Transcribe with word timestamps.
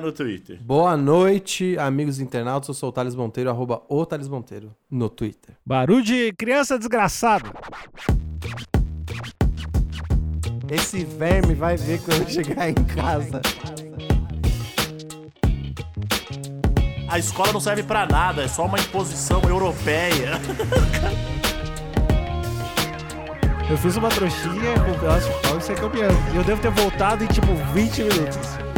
no 0.00 0.12
Twitter. 0.12 0.58
Boa 0.62 0.96
noite, 0.96 1.76
amigos 1.78 2.18
internautas. 2.20 2.68
Eu 2.68 2.74
sou 2.74 2.88
o 2.88 2.92
Thales 2.92 3.14
Monteiro, 3.14 3.50
arroba 3.50 3.82
o 3.88 4.06
Thales 4.06 4.28
Monteiro 4.28 4.74
no 4.90 5.08
Twitter. 5.10 5.54
Barulho 5.64 6.02
de 6.02 6.32
criança 6.32 6.78
desgraçada. 6.78 7.50
Esse 10.70 11.04
verme 11.04 11.54
vai 11.54 11.76
ver 11.76 12.00
quando 12.00 12.28
chegar 12.30 12.70
em 12.70 12.74
casa. 12.74 13.42
A 17.08 17.18
escola 17.18 17.52
não 17.52 17.60
serve 17.60 17.82
pra 17.82 18.06
nada, 18.06 18.42
é 18.42 18.48
só 18.48 18.64
uma 18.64 18.78
imposição 18.78 19.42
europeia. 19.42 20.40
Eu 23.70 23.76
fiz 23.78 23.96
uma 23.96 24.08
trouxinha 24.08 24.74
com 24.84 24.90
um 24.90 24.98
pedaço 24.98 25.30
de 25.30 25.48
pau 25.48 25.58
e 25.58 25.60
saí 25.62 25.76
caminhando. 25.76 26.16
E 26.32 26.36
eu 26.36 26.44
devo 26.44 26.60
ter 26.60 26.70
voltado 26.70 27.24
em 27.24 27.26
tipo 27.26 27.54
20 27.74 28.02
minutos. 28.04 28.71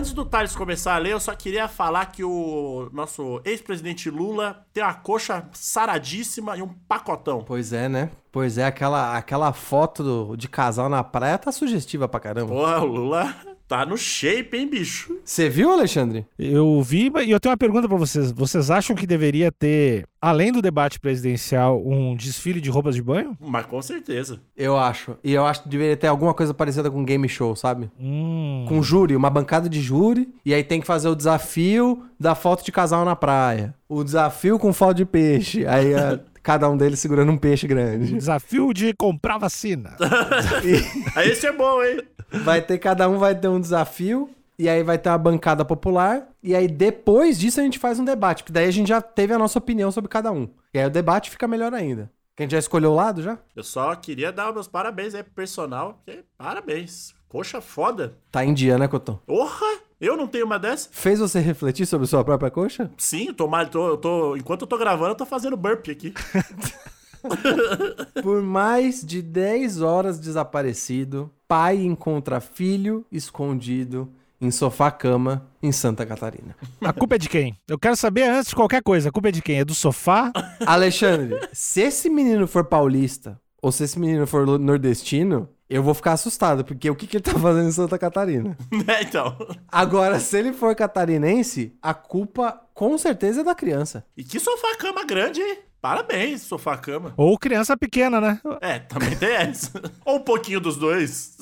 Antes 0.00 0.12
do 0.14 0.24
Thales 0.24 0.56
começar 0.56 0.94
a 0.94 0.98
ler, 0.98 1.12
eu 1.12 1.20
só 1.20 1.34
queria 1.34 1.68
falar 1.68 2.06
que 2.06 2.24
o 2.24 2.88
nosso 2.90 3.38
ex-presidente 3.44 4.08
Lula 4.08 4.64
tem 4.72 4.82
uma 4.82 4.94
coxa 4.94 5.46
saradíssima 5.52 6.56
e 6.56 6.62
um 6.62 6.68
pacotão. 6.88 7.44
Pois 7.46 7.70
é, 7.74 7.86
né? 7.86 8.10
Pois 8.32 8.56
é, 8.56 8.64
aquela, 8.64 9.14
aquela 9.16 9.52
foto 9.52 10.02
do- 10.02 10.36
de 10.36 10.48
casal 10.48 10.88
na 10.88 11.04
praia 11.04 11.36
tá 11.36 11.52
sugestiva 11.52 12.08
pra 12.08 12.18
caramba. 12.18 12.50
Porra, 12.50 12.80
o 12.80 12.86
Lula 12.86 13.34
tá 13.70 13.86
no 13.86 13.96
shape, 13.96 14.56
hein, 14.56 14.68
bicho? 14.68 15.16
Você 15.24 15.48
viu, 15.48 15.70
Alexandre? 15.70 16.26
Eu 16.36 16.82
vi 16.82 17.08
e 17.24 17.30
eu 17.30 17.38
tenho 17.38 17.52
uma 17.52 17.56
pergunta 17.56 17.88
pra 17.88 17.96
vocês. 17.96 18.32
Vocês 18.32 18.68
acham 18.68 18.96
que 18.96 19.06
deveria 19.06 19.52
ter, 19.52 20.04
além 20.20 20.50
do 20.50 20.60
debate 20.60 20.98
presidencial, 20.98 21.80
um 21.86 22.16
desfile 22.16 22.60
de 22.60 22.68
roupas 22.68 22.96
de 22.96 23.02
banho? 23.02 23.38
Mas 23.40 23.66
com 23.66 23.80
certeza. 23.80 24.40
Eu 24.56 24.76
acho. 24.76 25.16
E 25.22 25.32
eu 25.32 25.46
acho 25.46 25.62
que 25.62 25.68
deveria 25.68 25.96
ter 25.96 26.08
alguma 26.08 26.34
coisa 26.34 26.52
parecida 26.52 26.90
com 26.90 27.04
game 27.04 27.28
show, 27.28 27.54
sabe? 27.54 27.88
Hum. 28.00 28.64
Com 28.68 28.82
júri, 28.82 29.14
uma 29.14 29.30
bancada 29.30 29.68
de 29.68 29.80
júri. 29.80 30.28
E 30.44 30.52
aí 30.52 30.64
tem 30.64 30.80
que 30.80 30.86
fazer 30.86 31.08
o 31.08 31.14
desafio 31.14 32.02
da 32.18 32.34
foto 32.34 32.64
de 32.64 32.72
casal 32.72 33.04
na 33.04 33.14
praia. 33.14 33.72
O 33.88 34.02
desafio 34.02 34.58
com 34.58 34.72
foto 34.72 34.96
de 34.96 35.04
peixe. 35.04 35.64
Aí 35.64 35.94
a- 35.94 36.18
cada 36.42 36.68
um 36.68 36.76
deles 36.76 36.98
segurando 36.98 37.30
um 37.30 37.36
peixe 37.38 37.68
grande. 37.68 38.14
Desafio 38.14 38.72
de 38.74 38.92
comprar 38.94 39.38
vacina. 39.38 39.94
Aí 41.14 41.30
esse 41.30 41.46
é 41.46 41.52
bom, 41.52 41.82
hein? 41.84 42.00
Vai 42.44 42.62
ter, 42.62 42.78
cada 42.78 43.08
um 43.08 43.18
vai 43.18 43.34
ter 43.34 43.48
um 43.48 43.60
desafio. 43.60 44.30
E 44.58 44.68
aí 44.68 44.82
vai 44.82 44.98
ter 44.98 45.08
uma 45.08 45.16
bancada 45.18 45.64
popular. 45.64 46.28
E 46.42 46.54
aí 46.54 46.68
depois 46.68 47.38
disso 47.38 47.60
a 47.60 47.62
gente 47.62 47.78
faz 47.78 47.98
um 47.98 48.04
debate. 48.04 48.42
Porque 48.42 48.52
daí 48.52 48.66
a 48.66 48.70
gente 48.70 48.88
já 48.88 49.00
teve 49.00 49.32
a 49.32 49.38
nossa 49.38 49.58
opinião 49.58 49.90
sobre 49.90 50.08
cada 50.10 50.30
um. 50.30 50.48
E 50.74 50.78
aí 50.78 50.86
o 50.86 50.90
debate 50.90 51.30
fica 51.30 51.48
melhor 51.48 51.72
ainda. 51.72 52.10
Que 52.36 52.42
a 52.42 52.44
gente 52.44 52.52
já 52.52 52.58
escolheu 52.58 52.92
o 52.92 52.94
lado 52.94 53.22
já? 53.22 53.38
Eu 53.56 53.62
só 53.64 53.94
queria 53.94 54.30
dar 54.30 54.52
meus 54.52 54.68
parabéns 54.68 55.14
aí 55.14 55.22
pro 55.22 55.32
personal, 55.32 56.00
porque 56.04 56.24
parabéns. 56.38 57.14
Coxa 57.28 57.60
foda. 57.60 58.16
Tá 58.30 58.44
em 58.44 58.52
dia, 58.52 58.76
né, 58.76 58.88
Cotão? 58.88 59.20
Porra! 59.26 59.66
Eu 60.00 60.16
não 60.16 60.26
tenho 60.26 60.46
uma 60.46 60.58
dessa? 60.58 60.88
Fez 60.90 61.20
você 61.20 61.38
refletir 61.40 61.84
sobre 61.86 62.06
sua 62.06 62.24
própria 62.24 62.50
coxa? 62.50 62.90
Sim, 62.96 63.28
eu 63.28 63.34
tô, 63.34 63.46
mal- 63.46 63.66
tô, 63.68 63.88
eu 63.88 63.96
tô, 63.98 64.36
enquanto 64.36 64.62
eu 64.62 64.66
tô 64.66 64.78
gravando, 64.78 65.10
eu 65.10 65.14
tô 65.14 65.26
fazendo 65.26 65.56
burp 65.56 65.88
aqui. 65.90 66.14
Por 68.22 68.42
mais 68.42 69.04
de 69.04 69.22
10 69.22 69.80
horas 69.80 70.18
desaparecido, 70.18 71.30
pai 71.46 71.78
encontra 71.78 72.40
filho 72.40 73.04
escondido 73.10 74.10
em 74.40 74.50
sofá-cama 74.50 75.46
em 75.62 75.70
Santa 75.70 76.06
Catarina. 76.06 76.56
A 76.80 76.92
culpa 76.92 77.16
é 77.16 77.18
de 77.18 77.28
quem? 77.28 77.58
Eu 77.68 77.78
quero 77.78 77.96
saber 77.96 78.22
antes 78.22 78.50
de 78.50 78.56
qualquer 78.56 78.82
coisa. 78.82 79.10
A 79.10 79.12
culpa 79.12 79.28
é 79.28 79.32
de 79.32 79.42
quem? 79.42 79.58
É 79.58 79.64
do 79.64 79.74
sofá? 79.74 80.32
Alexandre, 80.64 81.38
se 81.52 81.82
esse 81.82 82.08
menino 82.08 82.46
for 82.46 82.64
paulista 82.64 83.38
ou 83.60 83.70
se 83.70 83.84
esse 83.84 83.98
menino 83.98 84.26
for 84.26 84.58
nordestino, 84.58 85.48
eu 85.68 85.82
vou 85.82 85.94
ficar 85.94 86.14
assustado, 86.14 86.64
porque 86.64 86.90
o 86.90 86.96
que, 86.96 87.06
que 87.06 87.18
ele 87.18 87.22
tá 87.22 87.38
fazendo 87.38 87.68
em 87.68 87.72
Santa 87.72 87.98
Catarina? 87.98 88.56
né, 88.72 89.02
então. 89.06 89.36
Agora, 89.68 90.18
se 90.18 90.36
ele 90.38 90.52
for 90.52 90.74
catarinense, 90.74 91.76
a 91.80 91.94
culpa 91.94 92.60
com 92.74 92.96
certeza 92.98 93.42
é 93.42 93.44
da 93.44 93.54
criança. 93.54 94.04
E 94.16 94.24
que 94.24 94.40
sofá-cama 94.40 95.04
grande, 95.04 95.40
hein? 95.40 95.58
Parabéns, 95.80 96.42
sofá-cama. 96.42 97.14
Ou 97.16 97.38
criança 97.38 97.76
pequena, 97.76 98.20
né? 98.20 98.40
É, 98.60 98.78
também 98.78 99.16
tem 99.16 99.30
essa. 99.34 99.70
Ou 100.04 100.16
um 100.16 100.20
pouquinho 100.20 100.60
dos 100.60 100.76
dois. 100.76 101.36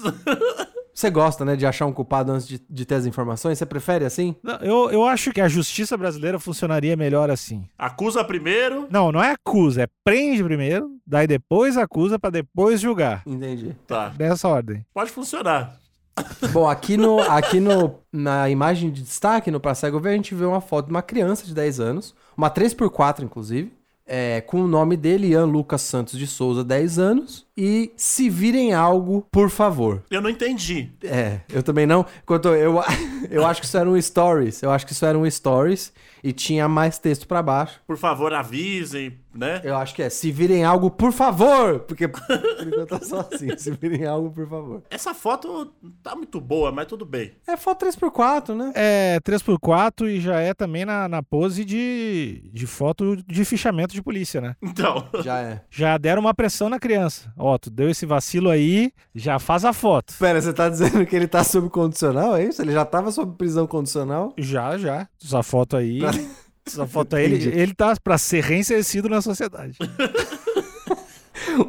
Você 0.94 1.10
gosta, 1.10 1.44
né, 1.44 1.54
de 1.54 1.65
achar 1.65 1.87
um 1.87 1.93
culpado 1.93 2.32
antes 2.32 2.47
de, 2.47 2.60
de 2.69 2.84
ter 2.84 2.97
as 2.97 3.06
informações? 3.06 3.56
Você 3.59 3.65
prefere 3.66 4.04
assim? 4.04 4.34
Não, 4.43 4.56
Eu, 4.56 4.91
eu 4.91 5.04
acho 5.04 5.32
que 5.32 5.41
a 5.41 5.49
justiça 5.49 5.97
brasileira 5.97 6.38
funcionaria 6.41 6.97
melhor 6.97 7.31
assim. 7.31 7.69
Acusa 7.78 8.25
primeiro. 8.25 8.88
Não, 8.91 9.12
não 9.12 9.22
é 9.22 9.31
acusa, 9.32 9.82
é 9.82 9.88
prende 10.03 10.43
primeiro, 10.43 10.91
daí 11.06 11.26
depois 11.28 11.76
acusa 11.76 12.19
pra 12.19 12.31
depois 12.31 12.81
julgar. 12.81 13.22
Entendi. 13.26 13.76
Tá, 13.87 14.09
Dessa 14.09 14.49
ordem. 14.49 14.84
pode 14.93 15.10
funcionar. 15.10 15.78
Bom, 16.53 16.69
aqui, 16.69 16.97
no, 16.97 17.20
aqui 17.20 17.60
no, 17.60 18.00
na 18.12 18.50
imagem 18.50 18.91
de 18.91 19.03
destaque, 19.03 19.53
no 19.53 19.60
Pra 19.60 19.76
Cego 19.76 20.00
Ver, 20.00 20.10
a 20.10 20.16
gente 20.16 20.34
vê 20.34 20.44
uma 20.44 20.60
foto 20.60 20.87
de 20.87 20.91
uma 20.91 21.03
criança 21.03 21.47
de 21.47 21.55
10 21.55 21.78
anos, 21.78 22.12
uma 22.37 22.50
3x4, 22.50 23.22
inclusive, 23.22 23.72
é, 24.08 24.41
com 24.41 24.62
o 24.62 24.66
nome 24.66 24.96
dele, 24.96 25.28
Ian 25.28 25.44
Lucas 25.44 25.82
Santos 25.82 26.19
de 26.19 26.26
Souza, 26.26 26.64
10 26.64 26.98
anos, 26.98 27.46
e 27.56 27.92
se 27.96 28.30
virem 28.30 28.72
algo, 28.72 29.26
por 29.30 29.50
favor. 29.50 30.02
Eu 30.10 30.22
não 30.22 30.30
entendi. 30.30 30.91
É, 31.04 31.41
eu 31.52 31.62
também 31.62 31.86
não. 31.86 32.06
Enquanto 32.22 32.48
eu, 32.48 32.82
eu 33.30 33.46
acho 33.46 33.60
que 33.60 33.66
isso 33.66 33.76
era 33.76 33.88
um 33.88 34.00
stories, 34.00 34.62
eu 34.62 34.70
acho 34.70 34.86
que 34.86 34.92
isso 34.92 35.04
era 35.04 35.19
um 35.19 35.30
stories, 35.30 35.92
e 36.22 36.32
tinha 36.32 36.68
mais 36.68 36.98
texto 36.98 37.26
pra 37.26 37.42
baixo. 37.42 37.80
Por 37.86 37.96
favor, 37.96 38.32
avisem, 38.32 39.18
né? 39.34 39.60
Eu 39.64 39.76
acho 39.76 39.94
que 39.94 40.02
é, 40.02 40.10
se 40.10 40.30
virem 40.32 40.64
algo, 40.64 40.90
por 40.90 41.12
favor! 41.12 41.80
Porque 41.80 42.06
por 42.08 42.22
enquanto 42.66 42.94
é 42.94 43.00
só 43.00 43.20
assim, 43.32 43.56
se 43.56 43.70
virem 43.72 44.04
algo, 44.04 44.30
por 44.30 44.48
favor. 44.48 44.82
Essa 44.90 45.14
foto 45.14 45.72
tá 46.02 46.14
muito 46.14 46.40
boa, 46.40 46.72
mas 46.72 46.86
tudo 46.86 47.04
bem. 47.04 47.32
É 47.46 47.56
foto 47.56 47.86
3x4, 47.86 48.54
né? 48.54 48.72
É 48.74 49.20
3x4 49.20 50.08
e 50.08 50.20
já 50.20 50.40
é 50.40 50.54
também 50.54 50.84
na, 50.84 51.08
na 51.08 51.22
pose 51.22 51.64
de, 51.64 52.50
de 52.52 52.66
foto 52.66 53.16
de 53.26 53.44
fichamento 53.44 53.94
de 53.94 54.02
polícia, 54.02 54.40
né? 54.40 54.56
Então, 54.62 55.06
Já 55.22 55.40
é. 55.40 55.60
Já 55.70 55.98
deram 55.98 56.20
uma 56.20 56.34
pressão 56.34 56.68
na 56.68 56.78
criança. 56.78 57.32
Ó, 57.36 57.56
tu 57.58 57.70
deu 57.70 57.88
esse 57.90 58.06
vacilo 58.06 58.50
aí, 58.50 58.92
já 59.14 59.38
faz 59.38 59.64
a 59.64 59.72
foto. 59.72 60.14
Pera, 60.18 60.40
você 60.40 60.52
tá 60.52 60.68
dizendo 60.68 61.04
que 61.06 61.14
ele 61.14 61.28
tá 61.28 61.44
sob 61.44 61.68
condicional, 61.68 62.36
é 62.36 62.44
isso? 62.44 62.62
Ele 62.62 62.72
já 62.72 62.84
tava 62.84 63.10
sob 63.10 63.36
prisão 63.36 63.66
condicional? 63.66 64.32
Já, 64.36 64.76
já. 64.78 65.08
Essa 65.22 65.42
foto 65.42 65.76
aí. 65.76 66.00
foto 66.88 67.16
aí, 67.16 67.24
ele, 67.24 67.60
ele 67.60 67.74
tá 67.74 67.94
pra 68.02 68.19
ser 68.19 68.42
reinsercido 68.42 69.08
na 69.08 69.20
sociedade. 69.22 69.78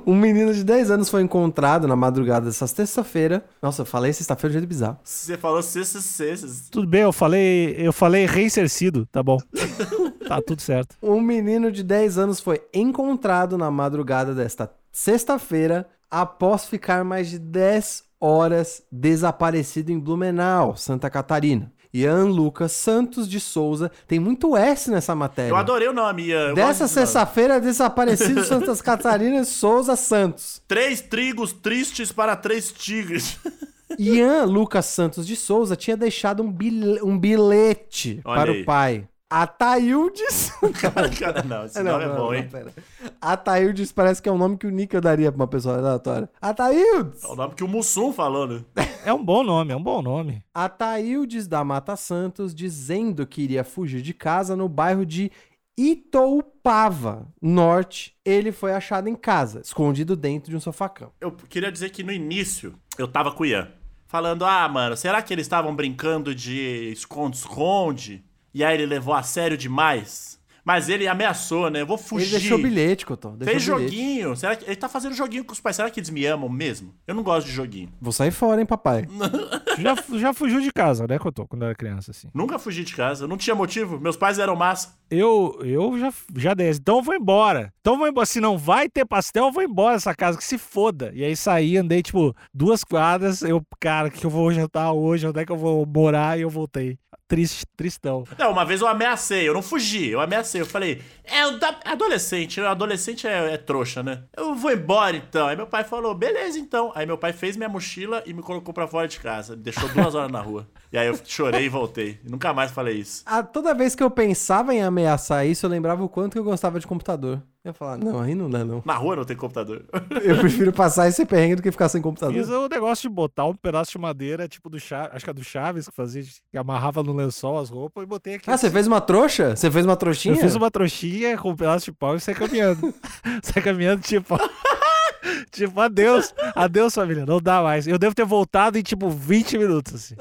Um 0.06 0.16
menino 0.16 0.54
de 0.54 0.64
10 0.64 0.92
anos 0.92 1.10
foi 1.10 1.22
encontrado 1.22 1.88
na 1.88 1.96
madrugada 1.96 2.46
dessa 2.46 2.68
terça-feira. 2.68 3.46
Nossa, 3.62 3.82
eu 3.82 3.86
falei 3.86 4.12
sexta-feira 4.12 4.50
de 4.52 4.60
jeito 4.60 4.68
bizarro. 4.68 4.98
você 5.04 5.38
falou 5.38 5.62
cesses. 5.62 6.70
Tudo 6.70 6.88
bem, 6.88 7.02
eu 7.02 7.14
falei, 7.14 7.76
eu 7.78 7.94
falei 7.94 8.26
reinsercido, 8.26 9.06
tá 9.12 9.22
bom. 9.24 9.38
tá 10.28 10.42
tudo 10.42 10.62
certo. 10.62 10.96
Um 11.02 11.22
menino 11.22 11.72
de 11.72 11.84
10 11.84 12.18
anos 12.18 12.40
foi 12.40 12.62
encontrado 12.74 13.58
na 13.58 13.72
madrugada 13.72 14.34
desta 14.34 14.72
sexta-feira 14.92 15.88
após 16.10 16.66
ficar 16.66 17.04
mais 17.04 17.30
de 17.30 17.40
10 17.40 18.04
horas 18.20 18.84
desaparecido 18.92 19.92
em 19.92 20.00
Blumenau, 20.00 20.76
Santa 20.76 21.10
Catarina. 21.10 21.72
Ian 21.94 22.26
Lucas 22.26 22.72
Santos 22.72 23.28
de 23.28 23.40
Souza. 23.40 23.92
Tem 24.08 24.20
muito 24.20 24.56
S 24.56 24.92
nessa 24.92 25.16
matéria. 25.16 25.50
Eu 25.50 25.56
adorei 25.56 25.88
o 25.88 25.94
nome, 25.94 26.28
Ian. 26.28 26.50
Eu 26.50 26.56
Dessa 26.56 26.88
sexta-feira, 26.88 27.60
desaparecido 27.60 28.44
Santa 28.46 28.76
Catarina 28.78 29.44
Souza 29.44 29.96
Santos. 29.96 30.62
Três 30.68 31.02
trigos 31.02 31.52
tristes 31.52 32.12
para 32.12 32.36
três 32.36 32.72
tigres. 32.72 33.38
Ian 33.98 34.46
Lucas 34.46 34.86
Santos 34.86 35.26
de 35.26 35.36
Souza 35.36 35.76
tinha 35.76 35.98
deixado 35.98 36.44
um, 36.44 36.52
bil- 36.52 37.04
um 37.04 37.18
bilhete 37.18 38.22
para 38.24 38.52
aí. 38.52 38.62
o 38.62 38.66
pai. 38.66 39.08
Ataildes. 39.30 40.52
Cara, 41.20 41.44
não, 41.44 41.66
esse 41.66 41.78
Não, 41.84 41.92
nome 41.92 42.04
é 42.04 42.08
não, 42.08 42.16
bom, 42.16 42.22
não, 42.26 42.34
hein? 42.34 42.48
pera. 42.50 42.74
Ataildes 43.22 43.92
parece 43.92 44.22
que 44.22 44.28
é 44.28 44.32
um 44.32 44.38
nome 44.38 44.58
que 44.58 44.66
o 44.66 44.72
Nick 44.72 44.96
eu 44.96 45.02
daria 45.02 45.32
pra 45.32 45.42
uma 45.42 45.48
pessoa 45.48 45.78
aleatória. 45.78 46.30
Ataildes! 46.42 47.24
É 47.24 47.28
o 47.28 47.36
nome 47.36 47.54
que 47.54 47.64
o 47.64 47.68
Mussum 47.68 48.12
falou, 48.12 48.48
né? 48.48 48.64
É 49.06 49.14
um 49.14 49.24
bom 49.24 49.44
nome, 49.44 49.72
é 49.72 49.76
um 49.76 49.82
bom 49.82 50.02
nome. 50.02 50.44
Ataildes 50.54 51.48
da 51.48 51.64
Mata 51.64 51.96
Santos 51.96 52.54
dizendo 52.54 53.26
que 53.26 53.42
iria 53.42 53.64
fugir 53.64 54.02
de 54.02 54.14
casa 54.14 54.56
no 54.56 54.68
bairro 54.68 55.06
de 55.06 55.32
Itoupava, 55.78 57.26
norte. 57.42 58.14
Ele 58.26 58.52
foi 58.52 58.74
achado 58.74 59.08
em 59.08 59.16
casa, 59.16 59.62
escondido 59.62 60.16
dentro 60.16 60.50
de 60.52 60.58
um 60.58 60.60
sofá-cama. 60.60 61.12
Eu 61.22 61.32
queria 61.32 61.72
dizer 61.72 61.90
que 61.92 62.04
no 62.04 62.12
início 62.12 62.74
eu 62.98 63.08
tava 63.08 63.32
com 63.32 63.44
o 63.44 63.46
Ian. 63.46 63.70
falando: 64.06 64.44
ah, 64.46 64.68
mano, 64.68 64.98
será 64.98 65.22
que 65.22 65.34
eles 65.34 65.46
estavam 65.46 65.74
brincando 65.76 66.36
de 66.36 66.92
esconde-esconde? 66.92 68.24
E 68.54 68.64
aí 68.64 68.76
ele 68.76 68.86
levou 68.86 69.14
a 69.14 69.24
sério 69.24 69.58
demais? 69.58 70.38
Mas 70.66 70.88
ele 70.88 71.08
ameaçou, 71.08 71.70
né? 71.72 71.82
Eu 71.82 71.88
vou 71.88 71.98
fugir. 71.98 72.26
Ele 72.28 72.40
deixou 72.40 72.58
bilhete, 72.62 73.04
Cotô. 73.06 73.30
deixou 73.32 73.46
Fez 73.54 73.66
bilhete. 73.66 73.96
joguinho. 73.96 74.36
Será 74.36 74.56
que 74.56 74.66
ele 74.66 74.76
tá 74.76 74.88
fazendo 74.88 75.16
joguinho 75.16 75.44
com 75.44 75.54
os 75.54 75.60
pais? 75.60 75.76
Será 75.78 75.90
que 75.90 76.00
eles 76.00 76.12
me 76.12 76.24
amam 76.26 76.48
mesmo? 76.48 76.94
Eu 77.08 77.16
não 77.16 77.24
gosto 77.24 77.48
de 77.48 77.54
joguinho. 77.54 77.90
Vou 78.00 78.12
sair 78.12 78.30
fora, 78.30 78.60
hein, 78.62 78.68
papai. 78.68 79.08
Já, 79.80 79.96
já 80.18 80.34
fugiu 80.34 80.60
de 80.60 80.74
casa, 80.74 81.08
né, 81.08 81.18
Cotô, 81.18 81.48
quando 81.48 81.62
eu 81.62 81.68
era 81.68 81.76
criança, 81.76 82.12
assim. 82.12 82.28
Nunca 82.34 82.60
fugi 82.60 82.84
de 82.84 82.94
casa. 82.94 83.26
Não 83.26 83.38
tinha 83.38 83.56
motivo. 83.56 83.98
Meus 83.98 84.18
pais 84.18 84.38
eram 84.38 84.54
massa. 84.54 84.94
Eu, 85.10 85.58
eu 85.64 85.98
já, 85.98 86.14
já 86.36 86.54
dei. 86.54 86.70
Então 86.70 86.98
eu 86.98 87.02
vou 87.04 87.16
embora. 87.16 87.74
Então 87.80 87.94
eu 87.94 88.00
vou 88.00 88.08
embora. 88.10 88.26
Se 88.26 88.42
não 88.42 88.58
vai 88.58 88.90
ter 88.90 89.06
pastel, 89.06 89.46
eu 89.46 89.52
vou 89.54 89.64
embora 89.64 89.96
dessa 89.96 90.14
casa, 90.14 90.38
que 90.38 90.44
se 90.44 90.58
foda. 90.58 91.12
E 91.16 91.24
aí 91.24 91.34
saí, 91.36 91.78
andei, 91.78 92.04
tipo, 92.04 92.36
duas 92.54 92.84
quadras. 92.84 93.42
Eu, 93.42 93.64
cara, 93.80 94.10
o 94.10 94.12
que 94.12 94.26
eu 94.26 94.30
vou 94.30 94.52
jantar 94.52 94.92
hoje? 94.92 95.26
Onde 95.26 95.40
é 95.40 95.46
que 95.46 95.52
eu 95.52 95.58
vou 95.58 95.86
morar? 95.86 96.38
E 96.38 96.42
eu 96.42 96.50
voltei. 96.50 97.00
Triste, 97.30 97.64
tristão. 97.78 98.24
Não, 98.40 98.52
uma 98.52 98.66
vez 98.66 98.82
eu 98.82 98.88
ameacei. 98.88 99.48
Eu 99.48 99.54
não 99.54 99.62
fugi. 99.62 100.10
Eu 100.10 100.20
ameacei. 100.20 100.60
Eu 100.62 100.66
falei, 100.66 101.00
é 101.24 101.46
o 101.46 101.60
da- 101.60 101.80
adolescente. 101.86 102.60
Adolescente 102.60 103.28
é, 103.28 103.54
é 103.54 103.58
trouxa, 103.58 104.02
né? 104.02 104.24
Eu 104.36 104.56
vou 104.56 104.72
embora 104.72 105.16
então. 105.16 105.48
Aí 105.48 105.56
meu 105.56 105.68
pai 105.68 105.84
falou, 105.84 106.16
beleza 106.16 106.58
então. 106.58 106.92
Aí 106.96 107.06
meu 107.06 107.20
pai 107.20 107.32
fez 107.32 107.56
minha 107.56 107.70
mochila 107.70 108.24
e 108.26 108.34
me 108.34 108.42
colocou 108.42 108.74
pra 108.74 108.88
fora 108.88 109.08
de 109.08 109.20
casa. 109.20 109.56
Me 109.56 109.62
deixou 109.62 109.88
duas 109.90 110.16
horas 110.16 110.32
na 110.32 110.42
rua. 110.42 110.68
E 110.92 110.98
aí 110.98 111.06
eu 111.08 111.20
chorei 111.24 111.66
e 111.66 111.70
voltei. 111.70 112.20
E 112.26 112.32
nunca 112.32 112.52
mais 112.52 112.72
falei 112.72 112.98
isso. 112.98 113.22
Ah, 113.28 113.44
toda 113.44 113.76
vez 113.76 113.94
que 113.94 114.02
eu 114.02 114.10
pensava 114.10 114.74
em 114.74 114.82
ameaçar 114.82 115.46
isso, 115.46 115.68
eu 115.68 115.70
lembrava 115.70 116.04
o 116.04 116.10
quanto 116.10 116.34
que 116.34 116.40
eu 116.40 116.44
gostava 116.44 116.80
de 116.80 116.88
computador. 116.88 117.40
Eu 117.70 117.72
ia 117.72 117.74
falar, 117.74 117.98
não, 117.98 118.20
aí 118.20 118.34
não 118.34 118.50
dá, 118.50 118.66
não. 118.66 118.82
Na 118.84 118.96
rua 118.96 119.16
não 119.16 119.24
tem 119.24 119.38
computador. 119.38 119.86
Eu 120.24 120.38
prefiro 120.40 120.74
passar 120.74 121.08
esse 121.08 121.26
perrengue 121.26 121.56
do 121.56 121.62
que 121.62 121.72
ficar 121.72 121.88
sem 121.88 122.02
computador. 122.02 122.34
Fiz 122.34 122.50
o 122.50 122.68
negócio 122.68 123.08
de 123.08 123.14
botar 123.14 123.46
um 123.46 123.54
pedaço 123.54 123.92
de 123.92 123.98
madeira, 124.00 124.48
tipo 124.48 124.70
do 124.70 124.80
Chaves, 124.80 125.16
acho 125.16 125.24
que 125.24 125.30
é 125.30 125.34
do 125.34 125.44
Chaves, 125.44 125.88
que 125.88 125.96
fazia, 125.96 126.24
que 126.24 126.58
amarrava 126.58 127.04
no 127.04 127.14
lençol 127.14 127.60
as 127.60 127.70
roupas 127.70 128.04
e 128.04 128.08
botei 128.08 128.36
aqui. 128.36 128.50
Ah, 128.50 128.58
você 128.58 128.70
fez 128.70 128.88
uma 128.88 129.00
trouxa? 129.00 129.56
Você 129.56 129.70
fez 129.70 129.86
uma 129.86 129.96
trouxinha? 129.96 130.36
Eu 130.36 130.40
fiz 130.40 130.56
uma 130.56 130.72
trouxinha 130.72 131.38
com 131.38 131.52
um 131.52 131.56
pedaço 131.56 131.86
de 131.86 131.92
pau 131.92 132.16
e 132.16 132.20
saí 132.20 132.34
caminhando. 132.36 132.94
saí 133.44 133.62
caminhando, 133.62 134.02
tipo. 134.02 134.38
tipo, 135.52 135.80
adeus. 135.80 136.34
Adeus, 136.56 136.96
família. 136.96 137.26
Não 137.26 137.40
dá 137.40 137.62
mais. 137.62 137.88
Eu 137.88 138.00
devo 138.00 138.16
ter 138.16 138.26
voltado 138.26 138.78
em, 138.78 138.82
tipo, 138.82 139.10
20 139.10 139.58
minutos, 139.58 139.94
assim. 139.96 140.16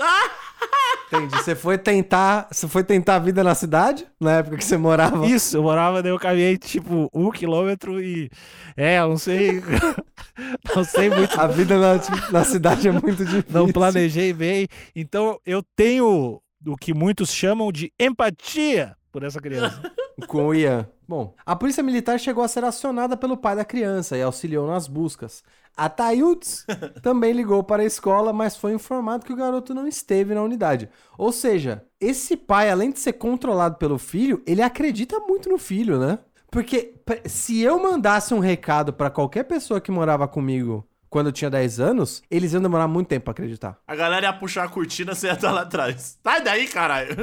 Entendi. 1.08 1.37
Você 1.37 1.55
foi 1.55 1.78
tentar. 1.78 2.49
Você 2.50 2.69
foi 2.69 2.84
tentar 2.84 3.16
a 3.16 3.19
vida 3.19 3.43
na 3.43 3.55
cidade? 3.55 4.06
Na 4.20 4.38
época 4.38 4.58
que 4.58 4.64
você 4.64 4.76
morava? 4.76 5.26
Isso, 5.26 5.56
eu 5.56 5.62
morava, 5.62 6.02
daí 6.02 6.12
eu 6.12 6.19
caminhei, 6.19 6.56
tipo, 6.58 7.08
um 7.12 7.31
quilômetro 7.31 8.00
e. 8.00 8.31
É, 8.76 8.99
eu 8.99 9.08
não 9.08 9.16
sei. 9.16 9.62
não 10.76 10.84
sei 10.84 11.08
muito. 11.08 11.40
A 11.40 11.46
vida 11.46 11.78
na, 11.78 12.00
na 12.31 12.44
cidade 12.44 12.88
é 12.88 12.93
muito 12.93 13.25
difícil. 13.25 13.44
Não 13.50 13.72
planejei 13.72 14.32
bem. 14.32 14.69
Então, 14.94 15.38
eu 15.46 15.62
tenho 15.75 16.40
o 16.66 16.76
que 16.76 16.93
muitos 16.93 17.31
chamam 17.31 17.72
de 17.72 17.93
empatia 17.99 18.94
por 19.10 19.22
essa 19.22 19.40
criança. 19.40 19.81
Com 20.26 20.49
o 20.49 20.55
Ian. 20.55 20.88
Bom, 21.06 21.34
a 21.46 21.56
polícia 21.56 21.82
militar 21.82 22.19
chegou 22.19 22.43
a 22.43 22.49
ser 22.49 22.64
acionada 22.64 23.16
pelo 23.16 23.37
pai 23.37 23.56
da 23.56 23.64
criança 23.64 24.16
e 24.16 24.22
auxiliou 24.22 24.66
nas 24.66 24.87
buscas. 24.88 25.43
A 25.79 25.89
Tayuts 25.89 26.67
também 27.05 27.33
ligou 27.33 27.63
para 27.63 27.85
a 27.85 27.87
escola, 27.87 28.33
mas 28.33 28.57
foi 28.57 28.75
informado 28.75 29.25
que 29.25 29.33
o 29.33 29.37
garoto 29.37 29.73
não 29.73 29.87
esteve 29.87 30.35
na 30.35 30.43
unidade. 30.43 30.89
Ou 31.17 31.31
seja, 31.31 31.85
esse 32.01 32.37
pai, 32.37 32.69
além 32.69 32.91
de 32.91 32.99
ser 32.99 33.13
controlado 33.13 33.77
pelo 33.77 33.97
filho, 33.97 34.43
ele 34.45 34.61
acredita 34.61 35.21
muito 35.21 35.49
no 35.49 35.57
filho, 35.57 35.97
né? 36.01 36.19
Porque 36.51 36.95
se 37.27 37.61
eu 37.63 37.81
mandasse 37.81 38.35
um 38.35 38.41
recado 38.41 38.93
para 38.93 39.09
qualquer 39.09 39.45
pessoa 39.45 39.81
que 39.81 39.93
morava 39.93 40.27
comigo 40.27 40.85
quando 41.09 41.27
eu 41.27 41.33
tinha 41.33 41.49
10 41.49 41.79
anos, 41.79 42.23
eles 42.29 42.53
iam 42.53 42.61
demorar 42.61 42.89
muito 42.89 43.09
tempo 43.09 43.27
pra 43.27 43.33
acreditar. 43.33 43.79
A 43.87 43.95
galera 43.95 44.27
ia 44.27 44.33
puxar 44.33 44.65
a 44.65 44.69
cortina, 44.69 45.15
você 45.15 45.29
ia 45.29 45.35
estar 45.35 45.53
lá 45.53 45.63
atrás. 45.63 46.19
Sai 46.23 46.43
daí, 46.43 46.67
caralho. 46.67 47.17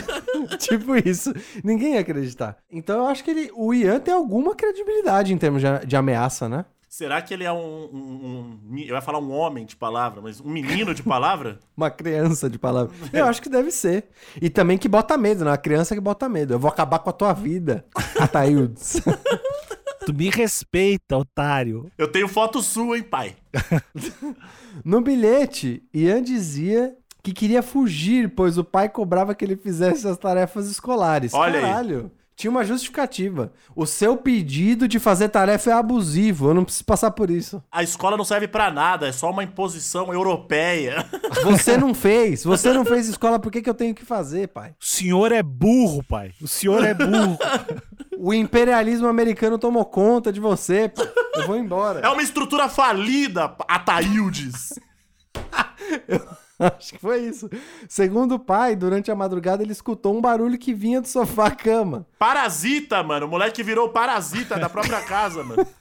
tipo 0.58 0.94
isso. 0.96 1.32
Ninguém 1.64 1.94
ia 1.94 2.00
acreditar. 2.00 2.58
Então 2.70 2.98
eu 2.98 3.06
acho 3.06 3.24
que 3.24 3.30
ele, 3.30 3.50
o 3.54 3.72
Ian 3.72 3.98
tem 3.98 4.12
alguma 4.12 4.54
credibilidade 4.54 5.32
em 5.32 5.38
termos 5.38 5.62
de, 5.62 5.86
de 5.86 5.96
ameaça, 5.96 6.48
né? 6.48 6.66
Será 6.96 7.20
que 7.20 7.34
ele 7.34 7.42
é 7.42 7.52
um, 7.52 7.88
um, 7.92 8.58
um- 8.70 8.78
Eu 8.78 8.94
ia 8.94 9.00
falar 9.00 9.18
um 9.18 9.32
homem 9.32 9.66
de 9.66 9.74
palavra, 9.74 10.20
mas 10.22 10.40
um 10.40 10.48
menino 10.48 10.94
de 10.94 11.02
palavra? 11.02 11.58
Uma 11.76 11.90
criança 11.90 12.48
de 12.48 12.56
palavra. 12.56 12.94
Eu 13.12 13.24
acho 13.24 13.42
que 13.42 13.48
deve 13.48 13.72
ser. 13.72 14.10
E 14.40 14.48
também 14.48 14.78
que 14.78 14.86
bota 14.86 15.18
medo, 15.18 15.44
né? 15.44 15.50
Uma 15.50 15.58
criança 15.58 15.92
que 15.96 16.00
bota 16.00 16.28
medo. 16.28 16.54
Eu 16.54 16.58
vou 16.60 16.70
acabar 16.70 17.00
com 17.00 17.10
a 17.10 17.12
tua 17.12 17.32
vida, 17.32 17.84
Ataildes. 18.20 19.00
tu 20.06 20.14
me 20.14 20.30
respeita, 20.30 21.18
otário. 21.18 21.90
Eu 21.98 22.06
tenho 22.06 22.28
foto 22.28 22.62
sua, 22.62 22.96
hein, 22.96 23.02
pai? 23.02 23.34
No 24.84 25.00
bilhete, 25.00 25.82
Ian 25.92 26.22
dizia 26.22 26.96
que 27.24 27.32
queria 27.32 27.62
fugir, 27.62 28.34
pois 28.36 28.56
o 28.56 28.62
pai 28.62 28.88
cobrava 28.88 29.34
que 29.34 29.44
ele 29.44 29.56
fizesse 29.56 30.06
as 30.06 30.16
tarefas 30.16 30.68
escolares. 30.70 31.34
Olha 31.34 31.58
aí. 31.58 32.06
Tinha 32.36 32.50
uma 32.50 32.64
justificativa. 32.64 33.52
O 33.76 33.86
seu 33.86 34.16
pedido 34.16 34.88
de 34.88 34.98
fazer 34.98 35.28
tarefa 35.28 35.70
é 35.70 35.72
abusivo. 35.72 36.48
Eu 36.48 36.54
não 36.54 36.64
preciso 36.64 36.84
passar 36.84 37.12
por 37.12 37.30
isso. 37.30 37.62
A 37.70 37.82
escola 37.82 38.16
não 38.16 38.24
serve 38.24 38.48
pra 38.48 38.70
nada, 38.70 39.06
é 39.06 39.12
só 39.12 39.30
uma 39.30 39.44
imposição 39.44 40.12
europeia. 40.12 41.06
Você 41.44 41.76
não 41.76 41.94
fez. 41.94 42.42
Você 42.44 42.72
não 42.72 42.84
fez 42.84 43.08
escola, 43.08 43.38
por 43.38 43.52
que, 43.52 43.62
que 43.62 43.70
eu 43.70 43.74
tenho 43.74 43.94
que 43.94 44.04
fazer, 44.04 44.48
pai? 44.48 44.74
O 44.80 44.84
senhor 44.84 45.30
é 45.30 45.42
burro, 45.42 46.02
pai. 46.02 46.32
O 46.42 46.48
senhor 46.48 46.84
é 46.84 46.92
burro. 46.92 47.38
O 48.18 48.34
imperialismo 48.34 49.06
americano 49.06 49.58
tomou 49.58 49.84
conta 49.84 50.32
de 50.32 50.40
você, 50.40 50.88
pai. 50.88 51.08
Eu 51.34 51.46
vou 51.46 51.56
embora. 51.56 52.00
É 52.00 52.08
uma 52.08 52.22
estrutura 52.22 52.68
falida, 52.68 53.54
Ataildes. 53.68 54.74
Acho 56.78 56.92
que 56.92 56.98
foi 56.98 57.20
isso. 57.20 57.50
Segundo 57.88 58.36
o 58.36 58.38
pai, 58.38 58.74
durante 58.74 59.10
a 59.10 59.14
madrugada 59.14 59.62
ele 59.62 59.72
escutou 59.72 60.16
um 60.16 60.20
barulho 60.20 60.58
que 60.58 60.72
vinha 60.72 61.00
do 61.00 61.08
sofá-cama. 61.08 62.06
Parasita, 62.18 63.02
mano. 63.02 63.26
O 63.26 63.28
moleque 63.28 63.62
virou 63.62 63.88
parasita 63.90 64.58
da 64.58 64.68
própria 64.68 65.02
casa, 65.02 65.42
mano. 65.42 65.66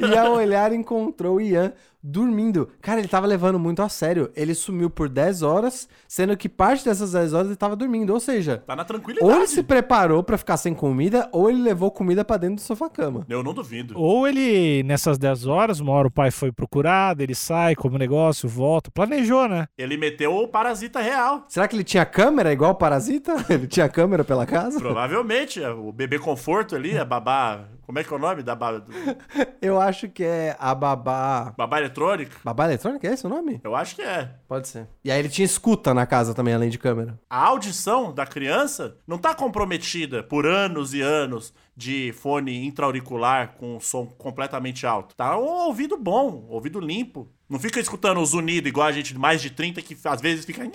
E 0.00 0.18
ao 0.18 0.32
olhar 0.32 0.72
encontrou 0.72 1.40
Ian 1.40 1.72
dormindo. 2.02 2.68
Cara, 2.80 3.00
ele 3.00 3.08
tava 3.08 3.26
levando 3.26 3.58
muito 3.58 3.82
a 3.82 3.88
sério. 3.88 4.30
Ele 4.36 4.54
sumiu 4.54 4.88
por 4.90 5.08
10 5.08 5.42
horas, 5.42 5.88
sendo 6.06 6.36
que 6.36 6.48
parte 6.48 6.84
dessas 6.84 7.12
10 7.12 7.32
horas 7.34 7.46
ele 7.48 7.56
tava 7.56 7.76
dormindo. 7.76 8.12
Ou 8.12 8.20
seja, 8.20 8.62
Tá 8.66 8.74
na 8.76 8.82
ou 8.82 8.86
tranquilidade. 8.86 9.32
ele 9.32 9.46
se 9.46 9.62
preparou 9.62 10.22
pra 10.22 10.38
ficar 10.38 10.56
sem 10.56 10.74
comida, 10.74 11.28
ou 11.32 11.50
ele 11.50 11.60
levou 11.62 11.90
comida 11.90 12.24
pra 12.24 12.36
dentro 12.36 12.56
do 12.56 12.60
sofá-cama. 12.62 13.24
Eu 13.28 13.42
não 13.42 13.52
duvido. 13.52 13.94
Ou 13.98 14.26
ele, 14.26 14.82
nessas 14.84 15.18
10 15.18 15.46
horas, 15.46 15.80
uma 15.80 15.92
hora 15.92 16.08
o 16.08 16.10
pai 16.10 16.30
foi 16.30 16.52
procurado, 16.52 17.22
ele 17.22 17.34
sai 17.34 17.74
como 17.74 17.98
negócio, 17.98 18.48
volta. 18.48 18.90
Planejou, 18.90 19.48
né? 19.48 19.66
Ele 19.76 19.96
meteu 19.96 20.34
o 20.36 20.48
parasita 20.48 21.00
real. 21.00 21.44
Será 21.48 21.66
que 21.68 21.76
ele 21.76 21.84
tinha 21.84 22.04
câmera 22.06 22.52
igual 22.52 22.72
o 22.72 22.74
Parasita? 22.74 23.34
Ele 23.50 23.66
tinha 23.66 23.88
câmera 23.88 24.24
pela 24.24 24.46
casa? 24.46 24.78
Provavelmente. 24.78 25.62
é, 25.62 25.70
O 25.70 25.90
bebê 25.92 26.18
conforto 26.18 26.74
ali, 26.76 26.96
a 26.96 27.04
babá. 27.04 27.64
Como 27.86 27.98
é 27.98 28.04
que 28.04 28.12
é 28.12 28.16
o 28.16 28.18
nome 28.20 28.42
da 28.42 28.54
babá? 28.54 28.82
Eu 29.62 29.80
acho 29.80 30.08
que 30.08 30.22
é 30.22 30.54
a 30.58 30.74
babá. 30.74 31.54
Babá 31.56 31.80
eletrônica? 31.88 32.36
Babá 32.44 32.66
eletrônica 32.66 33.08
é 33.08 33.12
esse 33.12 33.26
o 33.26 33.28
nome? 33.28 33.60
Eu 33.64 33.74
acho 33.74 33.96
que 33.96 34.02
é. 34.02 34.34
Pode 34.46 34.68
ser. 34.68 34.86
E 35.04 35.10
aí 35.10 35.18
ele 35.18 35.28
tinha 35.28 35.44
escuta 35.44 35.92
na 35.92 36.06
casa 36.06 36.34
também, 36.34 36.54
além 36.54 36.70
de 36.70 36.78
câmera. 36.78 37.18
A 37.28 37.44
audição 37.46 38.12
da 38.12 38.26
criança 38.26 38.96
não 39.06 39.18
tá 39.18 39.34
comprometida 39.34 40.22
por 40.22 40.46
anos 40.46 40.94
e 40.94 41.00
anos 41.00 41.52
de 41.76 42.12
fone 42.12 42.66
intra-auricular 42.66 43.54
com 43.56 43.78
som 43.80 44.06
completamente 44.06 44.86
alto. 44.86 45.14
Tá 45.14 45.38
um 45.38 45.66
ouvido 45.66 45.96
bom, 45.96 46.46
ouvido 46.48 46.80
limpo. 46.80 47.30
Não 47.48 47.58
fica 47.58 47.80
escutando 47.80 48.20
os 48.20 48.34
unidos 48.34 48.68
igual 48.68 48.88
a 48.88 48.92
gente 48.92 49.12
de 49.12 49.18
mais 49.18 49.40
de 49.40 49.50
30 49.50 49.80
que 49.80 49.96
às 50.04 50.20
vezes 50.20 50.44
fica 50.44 50.68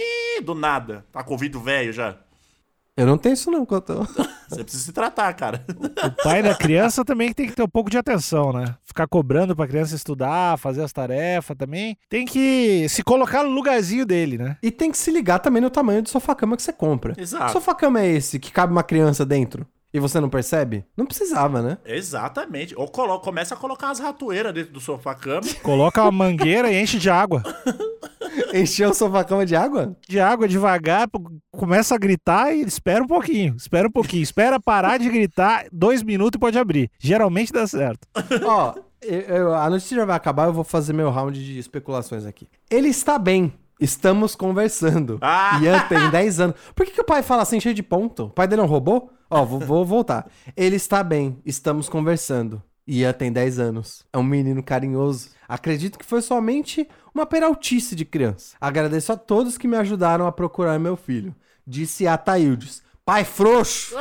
do 0.43 0.55
nada. 0.55 1.05
Tá 1.11 1.23
com 1.23 1.33
ouvido 1.33 1.59
velho 1.59 1.93
já. 1.93 2.17
Eu 2.95 3.07
não 3.07 3.17
tenho 3.17 3.33
isso 3.33 3.49
não, 3.49 3.65
Cotão. 3.65 4.07
Você 4.47 4.63
precisa 4.63 4.83
se 4.85 4.93
tratar, 4.93 5.33
cara. 5.33 5.65
O 5.67 6.23
pai 6.23 6.43
da 6.43 6.53
criança 6.53 7.03
também 7.03 7.33
tem 7.33 7.47
que 7.47 7.55
ter 7.55 7.63
um 7.63 7.67
pouco 7.67 7.89
de 7.89 7.97
atenção, 7.97 8.53
né? 8.53 8.75
Ficar 8.83 9.07
cobrando 9.07 9.55
pra 9.55 9.67
criança 9.67 9.95
estudar, 9.95 10.59
fazer 10.59 10.83
as 10.83 10.93
tarefas 10.93 11.57
também. 11.57 11.97
Tem 12.07 12.23
que 12.23 12.87
se 12.87 13.01
colocar 13.01 13.41
no 13.43 13.49
lugarzinho 13.49 14.05
dele, 14.05 14.37
né? 14.37 14.57
E 14.61 14.69
tem 14.69 14.91
que 14.91 14.97
se 14.97 15.09
ligar 15.09 15.39
também 15.39 15.61
no 15.61 15.71
tamanho 15.71 16.03
do 16.03 16.09
sofá-cama 16.09 16.55
que 16.55 16.61
você 16.61 16.71
compra. 16.71 17.15
Exato. 17.17 17.45
Que 17.45 17.51
sofá-cama 17.51 17.99
é 17.99 18.07
esse 18.07 18.37
que 18.37 18.51
cabe 18.51 18.71
uma 18.71 18.83
criança 18.83 19.25
dentro? 19.25 19.65
E 19.93 19.99
você 19.99 20.19
não 20.19 20.27
percebe? 20.29 20.83
Não 20.97 21.05
precisava, 21.05 21.61
né? 21.61 21.77
Exatamente. 21.85 22.73
Ou 22.75 22.87
colo- 22.87 23.19
começa 23.19 23.53
a 23.53 23.57
colocar 23.57 23.91
as 23.91 23.99
ratoeiras 23.99 24.51
dentro 24.53 24.73
do 24.73 24.79
sofá-cama. 24.79 25.41
Coloca 25.61 26.01
uma 26.01 26.11
mangueira 26.11 26.71
e 26.71 26.81
enche 26.81 26.97
de 26.97 27.09
água. 27.11 27.43
Encheu 28.53 28.89
o 28.89 28.93
sofá-cama 28.93 29.45
de 29.45 29.55
água? 29.55 29.95
De 30.07 30.19
água 30.19 30.47
devagar, 30.47 31.07
começa 31.51 31.93
a 31.93 31.97
gritar 31.97 32.53
e 32.53 32.61
espera 32.61 33.03
um 33.03 33.07
pouquinho. 33.07 33.55
Espera 33.55 33.87
um 33.87 33.91
pouquinho. 33.91 34.23
Espera 34.23 34.59
parar 34.59 34.97
de 34.97 35.09
gritar, 35.09 35.65
dois 35.71 36.01
minutos 36.03 36.37
e 36.37 36.39
pode 36.39 36.57
abrir. 36.57 36.89
Geralmente 36.99 37.51
dá 37.53 37.65
certo. 37.67 38.07
Ó, 38.45 38.73
eu- 39.01 39.19
eu- 39.21 39.53
a 39.53 39.69
notícia 39.69 39.95
já 39.97 40.05
vai 40.05 40.15
acabar, 40.15 40.47
eu 40.47 40.53
vou 40.53 40.63
fazer 40.63 40.93
meu 40.93 41.09
round 41.11 41.43
de 41.43 41.57
especulações 41.59 42.25
aqui. 42.25 42.47
Ele 42.69 42.87
está 42.89 43.17
bem. 43.19 43.53
Estamos 43.79 44.33
conversando. 44.35 45.17
Ah! 45.21 45.59
Ian 45.61 45.79
tem 45.89 46.09
10 46.09 46.39
anos. 46.39 46.55
Por 46.75 46.85
que, 46.85 46.91
que 46.93 47.01
o 47.01 47.05
pai 47.05 47.21
fala 47.21 47.41
assim, 47.41 47.59
cheio 47.59 47.75
de 47.75 47.83
ponto? 47.83 48.25
O 48.25 48.29
pai 48.29 48.47
dele 48.47 48.61
é 48.61 48.63
um 48.63 48.67
robô? 48.67 49.09
Ó, 49.33 49.43
vou, 49.43 49.59
vou 49.59 49.85
voltar. 49.85 50.29
Ele 50.55 50.75
está 50.75 51.03
bem. 51.03 51.41
Estamos 51.45 51.89
conversando. 51.89 52.61
Ian 52.87 53.13
tem 53.13 53.31
10 53.31 53.59
anos. 53.59 54.05
É 54.13 54.17
um 54.17 54.23
menino 54.23 54.61
carinhoso. 54.61 55.29
Acredito 55.47 55.97
que 55.97 56.05
foi 56.05 56.21
somente 56.21 56.87
uma 57.13 57.25
peraltice 57.25 57.95
de 57.95 58.05
criança. 58.05 58.55
Agradeço 58.59 59.11
a 59.11 59.17
todos 59.17 59.57
que 59.57 59.67
me 59.67 59.77
ajudaram 59.77 60.27
a 60.27 60.31
procurar 60.31 60.77
meu 60.79 60.95
filho. 60.95 61.35
Disse 61.65 62.07
Ataildes. 62.07 62.83
Pai 63.05 63.23
frouxo! 63.23 63.95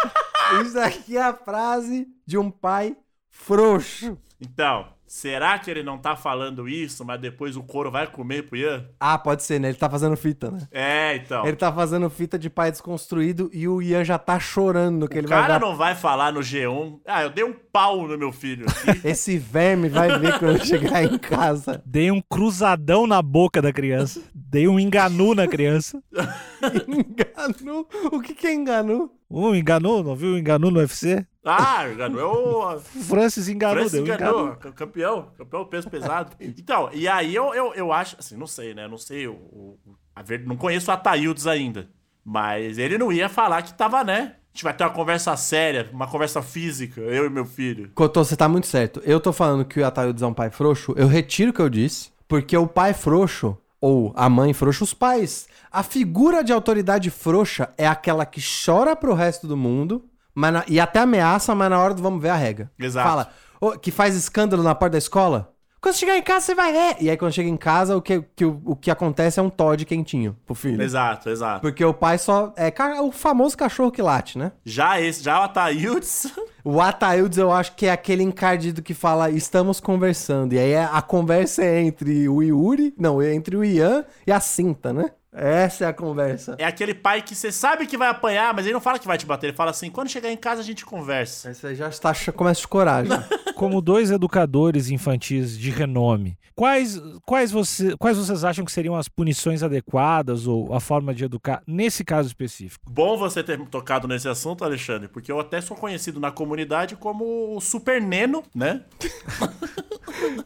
Isso 0.64 0.78
aqui 0.80 1.16
é 1.16 1.22
a 1.22 1.34
frase 1.34 2.08
de 2.26 2.36
um 2.36 2.50
pai 2.50 2.96
frouxo. 3.28 4.18
Então, 4.40 4.88
será 5.10 5.58
que 5.58 5.68
ele 5.68 5.82
não 5.82 5.98
tá 5.98 6.14
falando 6.14 6.68
isso, 6.68 7.04
mas 7.04 7.20
depois 7.20 7.56
o 7.56 7.64
couro 7.64 7.90
vai 7.90 8.06
comer 8.06 8.44
pro 8.44 8.56
Ian? 8.56 8.86
Ah, 9.00 9.18
pode 9.18 9.42
ser, 9.42 9.58
né? 9.58 9.70
Ele 9.70 9.76
tá 9.76 9.90
fazendo 9.90 10.16
fita, 10.16 10.52
né? 10.52 10.60
É, 10.70 11.16
então. 11.16 11.44
Ele 11.44 11.56
tá 11.56 11.72
fazendo 11.72 12.08
fita 12.08 12.38
de 12.38 12.48
pai 12.48 12.70
desconstruído 12.70 13.50
e 13.52 13.66
o 13.66 13.82
Ian 13.82 14.04
já 14.04 14.18
tá 14.18 14.38
chorando 14.38 15.08
que 15.08 15.18
ele 15.18 15.26
O 15.26 15.28
vai 15.28 15.40
cara 15.40 15.54
dar... 15.54 15.60
não 15.66 15.76
vai 15.76 15.96
falar 15.96 16.32
no 16.32 16.38
G1. 16.38 17.00
Ah, 17.04 17.24
eu 17.24 17.30
dei 17.30 17.42
um 17.42 17.52
pau 17.52 18.06
no 18.06 18.16
meu 18.16 18.30
filho. 18.30 18.66
Esse 19.04 19.36
verme 19.36 19.88
vai 19.88 20.16
ver 20.16 20.38
quando 20.38 20.64
chegar 20.64 21.02
em 21.02 21.18
casa. 21.18 21.82
Dei 21.84 22.12
um 22.12 22.20
cruzadão 22.20 23.04
na 23.04 23.20
boca 23.20 23.60
da 23.60 23.72
criança. 23.72 24.22
Dei 24.32 24.68
um 24.68 24.78
enganu 24.78 25.34
na 25.34 25.48
criança. 25.48 26.00
Enganou? 26.86 27.88
O 28.12 28.20
que 28.20 28.32
que 28.32 28.46
é 28.46 28.54
enganou? 28.54 29.10
Um 29.30 29.54
enganu, 29.54 30.02
não 30.02 30.14
viu 30.14 30.34
o 30.34 30.38
enganu 30.38 30.70
no 30.70 30.80
UFC? 30.80 31.26
Ah, 31.44 31.88
enganou. 31.90 32.70
É 32.72 32.76
o 32.76 32.80
Francis 32.80 33.48
enganou, 33.48 33.76
Francis 33.78 34.00
enganou. 34.00 34.40
enganu. 34.42 34.56
ca- 34.56 34.72
Campeão. 34.72 35.28
Campeão 35.38 35.64
peso 35.64 35.88
pesado. 35.90 36.36
Então, 36.40 36.90
e 36.92 37.08
aí 37.08 37.34
eu, 37.34 37.54
eu, 37.54 37.74
eu 37.74 37.92
acho, 37.92 38.16
assim, 38.18 38.36
não 38.36 38.46
sei, 38.46 38.74
né? 38.74 38.86
Não 38.86 38.98
sei. 38.98 39.26
O, 39.26 39.32
o- 39.32 39.78
a 40.14 40.22
ver, 40.22 40.44
não 40.46 40.56
conheço 40.56 40.90
o 40.90 40.94
Ataildes 40.94 41.46
ainda. 41.46 41.88
Mas 42.24 42.76
ele 42.78 42.98
não 42.98 43.10
ia 43.10 43.28
falar 43.28 43.62
que 43.62 43.72
tava, 43.74 44.04
né? 44.04 44.34
A 44.52 44.52
gente 44.52 44.64
vai 44.64 44.74
ter 44.74 44.84
uma 44.84 44.90
conversa 44.90 45.34
séria, 45.36 45.88
uma 45.92 46.06
conversa 46.08 46.42
física, 46.42 47.00
eu 47.00 47.24
e 47.24 47.30
meu 47.30 47.46
filho. 47.46 47.90
Cotô, 47.94 48.22
você 48.24 48.36
tá 48.36 48.48
muito 48.48 48.66
certo. 48.66 49.00
Eu 49.04 49.20
tô 49.20 49.32
falando 49.32 49.64
que 49.64 49.80
o 49.80 49.86
Ataildes 49.86 50.22
é 50.22 50.26
um 50.26 50.34
pai 50.34 50.50
frouxo, 50.50 50.92
eu 50.96 51.06
retiro 51.06 51.50
o 51.50 51.54
que 51.54 51.60
eu 51.62 51.68
disse, 51.70 52.10
porque 52.26 52.56
o 52.56 52.66
pai 52.66 52.92
frouxo, 52.92 53.56
ou 53.80 54.12
a 54.16 54.28
mãe 54.28 54.52
frouxa, 54.52 54.82
os 54.84 54.92
pais, 54.92 55.48
a 55.70 55.82
figura 55.84 56.42
de 56.42 56.52
autoridade 56.52 57.10
frouxa 57.10 57.72
é 57.78 57.86
aquela 57.86 58.26
que 58.26 58.40
chora 58.42 58.96
pro 58.96 59.14
resto 59.14 59.46
do 59.46 59.56
mundo, 59.56 60.04
mas 60.34 60.52
na- 60.52 60.64
e 60.68 60.78
até 60.80 61.00
ameaça, 61.00 61.54
mas 61.54 61.70
na 61.70 61.78
hora 61.78 61.94
do 61.94 62.02
vamos 62.02 62.20
ver 62.22 62.30
a 62.30 62.36
regra. 62.36 62.70
Exato. 62.78 63.08
Fala, 63.08 63.30
"Ô, 63.60 63.72
que 63.72 63.90
faz 63.90 64.14
escândalo 64.14 64.62
na 64.62 64.74
porta 64.74 64.92
da 64.92 64.98
escola. 64.98 65.52
Quando 65.82 65.94
chegar 65.94 66.14
em 66.18 66.22
casa, 66.22 66.44
você 66.44 66.54
vai 66.54 66.72
ver. 66.74 66.96
E 67.00 67.08
aí, 67.08 67.16
quando 67.16 67.32
chega 67.32 67.48
em 67.48 67.56
casa, 67.56 67.96
o 67.96 68.02
que, 68.02 68.20
que- 68.36 68.44
o, 68.44 68.60
o 68.66 68.76
que 68.76 68.90
acontece 68.90 69.40
é 69.40 69.42
um 69.42 69.48
Todd 69.48 69.82
quentinho 69.86 70.36
pro 70.44 70.54
filho. 70.54 70.82
Exato, 70.82 71.30
exato. 71.30 71.62
Porque 71.62 71.82
o 71.82 71.94
pai 71.94 72.18
só. 72.18 72.52
É 72.54 72.70
o 73.00 73.10
famoso 73.10 73.56
cachorro 73.56 73.90
que 73.90 74.02
late, 74.02 74.36
né? 74.36 74.52
Já 74.62 75.00
esse, 75.00 75.22
já 75.22 75.40
o 75.40 75.44
Ataildes. 75.44 76.30
O 76.62 76.78
Ataildes 76.78 77.38
eu 77.38 77.50
acho 77.50 77.74
que 77.74 77.86
é 77.86 77.90
aquele 77.90 78.22
encardido 78.22 78.82
que 78.82 78.92
fala 78.92 79.30
estamos 79.30 79.80
conversando. 79.80 80.52
E 80.52 80.58
aí 80.58 80.72
é- 80.72 80.84
a 80.92 81.00
conversa 81.00 81.64
é 81.64 81.80
entre 81.80 82.28
o 82.28 82.42
Yuri, 82.42 82.92
não, 82.98 83.22
é 83.22 83.34
entre 83.34 83.56
o 83.56 83.64
Ian 83.64 84.04
e 84.26 84.30
a 84.30 84.38
Cinta, 84.40 84.92
né? 84.92 85.10
Essa 85.32 85.84
é 85.84 85.88
a 85.88 85.92
conversa. 85.92 86.56
É 86.58 86.64
aquele 86.64 86.92
pai 86.92 87.22
que 87.22 87.34
você 87.34 87.52
sabe 87.52 87.86
que 87.86 87.96
vai 87.96 88.08
apanhar, 88.08 88.52
mas 88.52 88.66
ele 88.66 88.74
não 88.74 88.80
fala 88.80 88.98
que 88.98 89.06
vai 89.06 89.16
te 89.16 89.26
bater. 89.26 89.48
Ele 89.48 89.56
fala 89.56 89.70
assim: 89.70 89.90
quando 89.90 90.08
chegar 90.08 90.30
em 90.30 90.36
casa 90.36 90.60
a 90.60 90.64
gente 90.64 90.84
conversa. 90.84 91.48
Aí 91.48 91.54
você 91.54 91.74
já 91.74 91.88
está, 91.88 92.12
começa 92.32 92.60
a 92.60 92.62
escorar 92.62 93.06
já. 93.06 93.24
Como 93.54 93.80
dois 93.80 94.10
educadores 94.10 94.88
infantis 94.88 95.56
de 95.56 95.70
renome, 95.70 96.38
quais, 96.56 97.00
quais, 97.26 97.50
você, 97.50 97.94
quais 97.96 98.16
vocês 98.16 98.42
acham 98.42 98.64
que 98.64 98.72
seriam 98.72 98.96
as 98.96 99.06
punições 99.06 99.62
adequadas 99.62 100.46
ou 100.46 100.74
a 100.74 100.80
forma 100.80 101.14
de 101.14 101.24
educar 101.24 101.62
nesse 101.66 102.02
caso 102.02 102.28
específico? 102.28 102.90
Bom 102.90 103.18
você 103.18 103.42
ter 103.42 103.58
tocado 103.66 104.08
nesse 104.08 104.28
assunto, 104.28 104.64
Alexandre, 104.64 105.08
porque 105.08 105.30
eu 105.30 105.38
até 105.38 105.60
sou 105.60 105.76
conhecido 105.76 106.18
na 106.18 106.30
comunidade 106.30 106.96
como 106.96 107.54
o 107.54 107.60
Super 107.60 108.00
Neno, 108.00 108.42
né? 108.54 108.82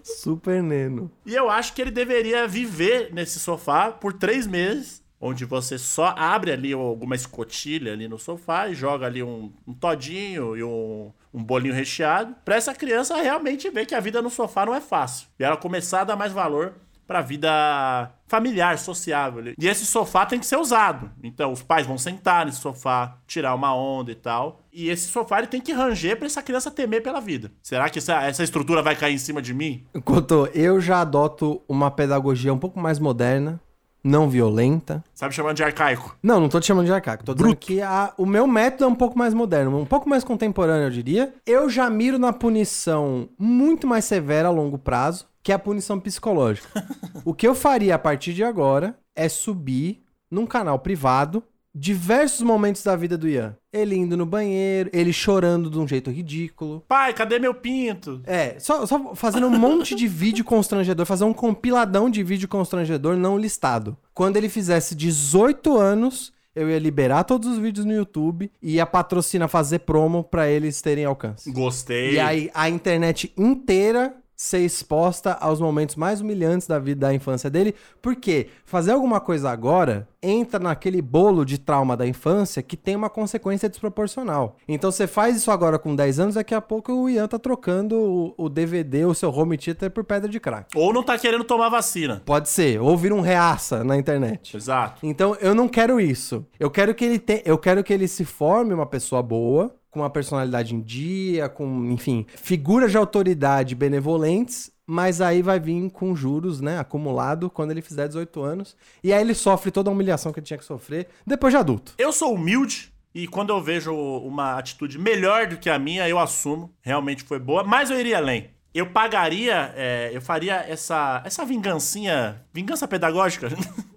Super 0.02 0.62
Neno. 0.62 1.10
E 1.24 1.34
eu 1.34 1.48
acho 1.48 1.72
que 1.72 1.82
ele 1.82 1.90
deveria 1.90 2.46
viver 2.46 3.12
nesse 3.12 3.38
sofá 3.38 3.90
por 3.90 4.12
três 4.12 4.46
meses, 4.46 4.73
onde 5.20 5.44
você 5.44 5.78
só 5.78 6.14
abre 6.16 6.52
ali 6.52 6.72
alguma 6.72 7.14
escotilha 7.14 7.92
ali 7.92 8.06
no 8.06 8.18
sofá 8.18 8.68
e 8.68 8.74
joga 8.74 9.06
ali 9.06 9.22
um, 9.22 9.50
um 9.66 9.72
todinho 9.72 10.56
e 10.56 10.62
um, 10.62 11.12
um 11.32 11.42
bolinho 11.42 11.74
recheado, 11.74 12.34
pra 12.44 12.56
essa 12.56 12.74
criança 12.74 13.16
realmente 13.16 13.70
ver 13.70 13.86
que 13.86 13.94
a 13.94 14.00
vida 14.00 14.20
no 14.20 14.28
sofá 14.28 14.66
não 14.66 14.74
é 14.74 14.80
fácil. 14.80 15.28
E 15.38 15.44
ela 15.44 15.56
começar 15.56 16.02
a 16.02 16.04
dar 16.04 16.16
mais 16.16 16.32
valor 16.32 16.74
pra 17.06 17.20
vida 17.20 18.10
familiar, 18.26 18.78
sociável. 18.78 19.54
E 19.58 19.68
esse 19.68 19.86
sofá 19.86 20.26
tem 20.26 20.38
que 20.38 20.46
ser 20.46 20.56
usado. 20.56 21.10
Então 21.22 21.52
os 21.52 21.62
pais 21.62 21.86
vão 21.86 21.98
sentar 21.98 22.46
nesse 22.46 22.60
sofá, 22.60 23.18
tirar 23.26 23.54
uma 23.54 23.74
onda 23.74 24.10
e 24.10 24.14
tal. 24.14 24.60
E 24.72 24.88
esse 24.88 25.08
sofá 25.08 25.38
ele 25.38 25.46
tem 25.46 25.60
que 25.60 25.72
ranger 25.72 26.16
pra 26.16 26.26
essa 26.26 26.42
criança 26.42 26.70
temer 26.70 27.02
pela 27.02 27.20
vida. 27.20 27.52
Será 27.62 27.88
que 27.88 27.98
essa, 27.98 28.22
essa 28.22 28.42
estrutura 28.42 28.82
vai 28.82 28.96
cair 28.96 29.14
em 29.14 29.18
cima 29.18 29.40
de 29.40 29.54
mim? 29.54 29.86
Enquanto 29.94 30.48
eu 30.54 30.80
já 30.80 31.00
adoto 31.00 31.62
uma 31.68 31.90
pedagogia 31.90 32.52
um 32.52 32.58
pouco 32.58 32.80
mais 32.80 32.98
moderna, 32.98 33.60
não 34.04 34.28
violenta. 34.28 35.02
Sabe 35.14 35.34
chamando 35.34 35.56
de 35.56 35.64
arcaico? 35.64 36.16
Não, 36.22 36.38
não 36.38 36.48
tô 36.48 36.60
te 36.60 36.66
chamando 36.66 36.84
de 36.86 36.92
arcaico. 36.92 37.24
Tô 37.24 37.34
dizendo 37.34 37.56
que 37.56 37.80
a- 37.80 38.12
o 38.18 38.26
meu 38.26 38.46
método 38.46 38.84
é 38.84 38.86
um 38.86 38.94
pouco 38.94 39.18
mais 39.18 39.32
moderno, 39.32 39.78
um 39.78 39.86
pouco 39.86 40.08
mais 40.08 40.22
contemporâneo, 40.22 40.86
eu 40.86 40.90
diria. 40.90 41.34
Eu 41.46 41.70
já 41.70 41.88
miro 41.88 42.18
na 42.18 42.32
punição 42.32 43.28
muito 43.38 43.86
mais 43.86 44.04
severa 44.04 44.48
a 44.48 44.50
longo 44.52 44.76
prazo, 44.78 45.26
que 45.42 45.50
é 45.50 45.54
a 45.54 45.58
punição 45.58 45.98
psicológica. 45.98 46.68
o 47.24 47.32
que 47.34 47.48
eu 47.48 47.54
faria 47.54 47.94
a 47.94 47.98
partir 47.98 48.34
de 48.34 48.44
agora 48.44 48.96
é 49.16 49.28
subir 49.28 50.02
num 50.30 50.46
canal 50.46 50.78
privado 50.78 51.42
diversos 51.74 52.42
momentos 52.42 52.82
da 52.84 52.94
vida 52.94 53.18
do 53.18 53.28
Ian. 53.28 53.56
Ele 53.72 53.96
indo 53.96 54.16
no 54.16 54.24
banheiro, 54.24 54.88
ele 54.92 55.12
chorando 55.12 55.68
de 55.68 55.78
um 55.78 55.88
jeito 55.88 56.10
ridículo. 56.10 56.84
Pai, 56.86 57.12
cadê 57.12 57.38
meu 57.38 57.52
pinto? 57.52 58.20
É, 58.24 58.56
só, 58.60 58.86
só 58.86 59.14
fazendo 59.14 59.48
um 59.48 59.58
monte 59.58 59.94
de 59.94 60.06
vídeo 60.06 60.44
constrangedor, 60.44 61.04
fazer 61.04 61.24
um 61.24 61.34
compiladão 61.34 62.08
de 62.08 62.22
vídeo 62.22 62.46
constrangedor 62.46 63.16
não 63.16 63.36
listado. 63.36 63.96
Quando 64.14 64.36
ele 64.36 64.48
fizesse 64.48 64.94
18 64.94 65.76
anos, 65.76 66.32
eu 66.54 66.70
ia 66.70 66.78
liberar 66.78 67.24
todos 67.24 67.48
os 67.48 67.58
vídeos 67.58 67.84
no 67.84 67.92
YouTube 67.92 68.50
e 68.62 68.74
ia 68.74 68.86
patrocinar, 68.86 69.48
fazer 69.48 69.80
promo 69.80 70.22
pra 70.22 70.48
eles 70.48 70.80
terem 70.80 71.04
alcance. 71.04 71.50
Gostei. 71.50 72.14
E 72.14 72.20
aí 72.20 72.50
a 72.54 72.68
internet 72.68 73.32
inteira 73.36 74.14
ser 74.36 74.60
exposta 74.60 75.32
aos 75.40 75.60
momentos 75.60 75.96
mais 75.96 76.20
humilhantes 76.20 76.66
da 76.66 76.78
vida 76.78 77.06
da 77.06 77.14
infância 77.14 77.50
dele, 77.50 77.74
porque 78.00 78.48
fazer 78.64 78.92
alguma 78.92 79.20
coisa 79.20 79.50
agora 79.50 80.08
entra 80.22 80.58
naquele 80.58 81.02
bolo 81.02 81.44
de 81.44 81.58
trauma 81.58 81.96
da 81.96 82.06
infância 82.06 82.62
que 82.62 82.76
tem 82.76 82.96
uma 82.96 83.10
consequência 83.10 83.68
desproporcional. 83.68 84.56
Então 84.66 84.90
você 84.90 85.06
faz 85.06 85.36
isso 85.36 85.50
agora 85.50 85.78
com 85.78 85.94
10 85.94 86.20
anos, 86.20 86.34
daqui 86.36 86.54
a 86.54 86.60
pouco 86.60 86.92
o 86.92 87.10
Ian 87.10 87.28
tá 87.28 87.38
trocando 87.38 87.96
o, 87.96 88.34
o 88.36 88.48
DVD, 88.48 89.04
o 89.04 89.14
seu 89.14 89.30
home 89.30 89.58
theater 89.58 89.90
por 89.90 90.04
pedra 90.04 90.28
de 90.28 90.40
crack. 90.40 90.76
Ou 90.76 90.92
não 90.92 91.02
tá 91.02 91.18
querendo 91.18 91.44
tomar 91.44 91.68
vacina. 91.68 92.22
Pode 92.24 92.48
ser, 92.48 92.80
ou 92.80 92.96
vira 92.96 93.14
um 93.14 93.20
reaça 93.20 93.84
na 93.84 93.96
internet. 93.96 94.56
Exato. 94.56 95.06
Então 95.06 95.36
eu 95.40 95.54
não 95.54 95.68
quero 95.68 96.00
isso. 96.00 96.46
Eu 96.58 96.70
quero 96.70 96.94
que 96.94 97.04
ele 97.04 97.18
te... 97.18 97.42
eu 97.44 97.58
quero 97.58 97.84
que 97.84 97.92
ele 97.92 98.08
se 98.08 98.24
forme 98.24 98.72
uma 98.72 98.86
pessoa 98.86 99.22
boa, 99.22 99.74
com 99.94 100.00
uma 100.00 100.10
personalidade 100.10 100.74
em 100.74 100.80
dia, 100.80 101.48
com, 101.48 101.86
enfim, 101.92 102.26
figuras 102.34 102.90
de 102.90 102.96
autoridade 102.96 103.76
benevolentes, 103.76 104.72
mas 104.84 105.20
aí 105.20 105.40
vai 105.40 105.60
vir 105.60 105.88
com 105.90 106.16
juros, 106.16 106.60
né, 106.60 106.80
acumulado 106.80 107.48
quando 107.48 107.70
ele 107.70 107.80
fizer 107.80 108.08
18 108.08 108.42
anos, 108.42 108.76
e 109.04 109.12
aí 109.12 109.20
ele 109.20 109.34
sofre 109.34 109.70
toda 109.70 109.88
a 109.88 109.92
humilhação 109.92 110.32
que 110.32 110.40
ele 110.40 110.46
tinha 110.46 110.58
que 110.58 110.64
sofrer 110.64 111.06
depois 111.24 111.52
de 111.52 111.58
adulto. 111.58 111.94
Eu 111.96 112.12
sou 112.12 112.34
humilde 112.34 112.92
e 113.14 113.28
quando 113.28 113.50
eu 113.50 113.62
vejo 113.62 113.94
uma 113.94 114.58
atitude 114.58 114.98
melhor 114.98 115.46
do 115.46 115.58
que 115.58 115.70
a 115.70 115.78
minha, 115.78 116.08
eu 116.08 116.18
assumo. 116.18 116.74
Realmente 116.82 117.22
foi 117.22 117.38
boa, 117.38 117.62
mas 117.62 117.88
eu 117.88 118.00
iria 118.00 118.18
além. 118.18 118.50
Eu 118.74 118.86
pagaria, 118.86 119.72
é, 119.76 120.10
eu 120.12 120.20
faria 120.20 120.56
essa, 120.68 121.22
essa 121.24 121.44
vingancinha, 121.44 122.44
vingança 122.52 122.88
pedagógica, 122.88 123.48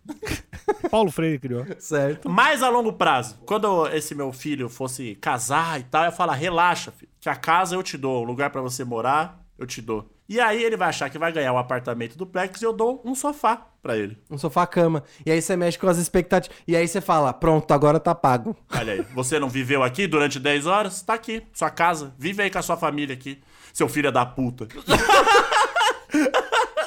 Paulo 0.90 1.12
Freire 1.12 1.40
criou. 1.40 1.66
Certo? 1.80 2.30
mais 2.30 2.64
a 2.64 2.70
longo 2.70 2.94
prazo. 2.94 3.40
Quando 3.46 3.88
esse 3.90 4.14
meu 4.14 4.32
filho 4.32 4.70
fosse 4.70 5.16
casar 5.16 5.80
e 5.80 5.84
tal, 5.84 6.04
eu 6.04 6.08
ia 6.08 6.12
falar: 6.12 6.34
relaxa, 6.34 6.92
filho, 6.92 7.12
que 7.20 7.30
a 7.30 7.36
casa 7.36 7.76
eu 7.76 7.84
te 7.84 7.98
dou, 7.98 8.22
o 8.22 8.26
lugar 8.26 8.50
pra 8.50 8.62
você 8.62 8.84
morar, 8.84 9.44
eu 9.58 9.66
te 9.66 9.82
dou. 9.82 10.10
E 10.30 10.42
aí 10.42 10.62
ele 10.62 10.76
vai 10.76 10.90
achar 10.90 11.10
que 11.10 11.18
vai 11.18 11.32
ganhar 11.32 11.54
o 11.54 11.58
apartamento 11.58 12.18
duplex 12.18 12.62
e 12.62 12.66
eu 12.66 12.74
dou 12.74 13.02
um 13.06 13.16
sofá 13.16 13.66
pra 13.82 13.96
ele. 13.96 14.18
Um 14.30 14.38
sofá-cama. 14.38 15.02
E 15.26 15.32
aí 15.32 15.42
você 15.42 15.56
mexe 15.56 15.80
com 15.80 15.88
as 15.88 15.98
expectativas. 15.98 16.58
E 16.68 16.76
aí 16.76 16.86
você 16.86 17.00
fala, 17.00 17.32
pronto, 17.32 17.72
agora 17.72 17.98
tá 17.98 18.14
pago. 18.14 18.54
Olha 18.76 18.94
aí, 18.94 19.06
você 19.16 19.40
não 19.40 19.48
viveu 19.48 19.84
aqui 19.84 20.06
durante 20.06 20.38
10 20.38 20.66
horas? 20.66 21.02
Tá 21.02 21.14
aqui, 21.14 21.44
sua 21.54 21.70
casa. 21.70 22.14
Vive 22.20 22.44
aí 22.44 22.50
com 22.50 22.60
a 22.60 22.62
sua 22.62 22.76
família 22.76 23.14
aqui. 23.14 23.42
Seu 23.72 23.88
filho 23.88 24.10
é 24.10 24.12
da 24.12 24.26
puta. 24.26 24.68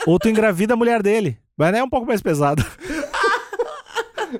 Ou 0.06 0.18
tu 0.18 0.28
engravida 0.28 0.74
a 0.74 0.76
mulher 0.76 1.02
dele. 1.02 1.38
Mas 1.56 1.74
é 1.74 1.82
um 1.82 1.88
pouco 1.88 2.06
mais 2.06 2.20
pesado. 2.20 2.64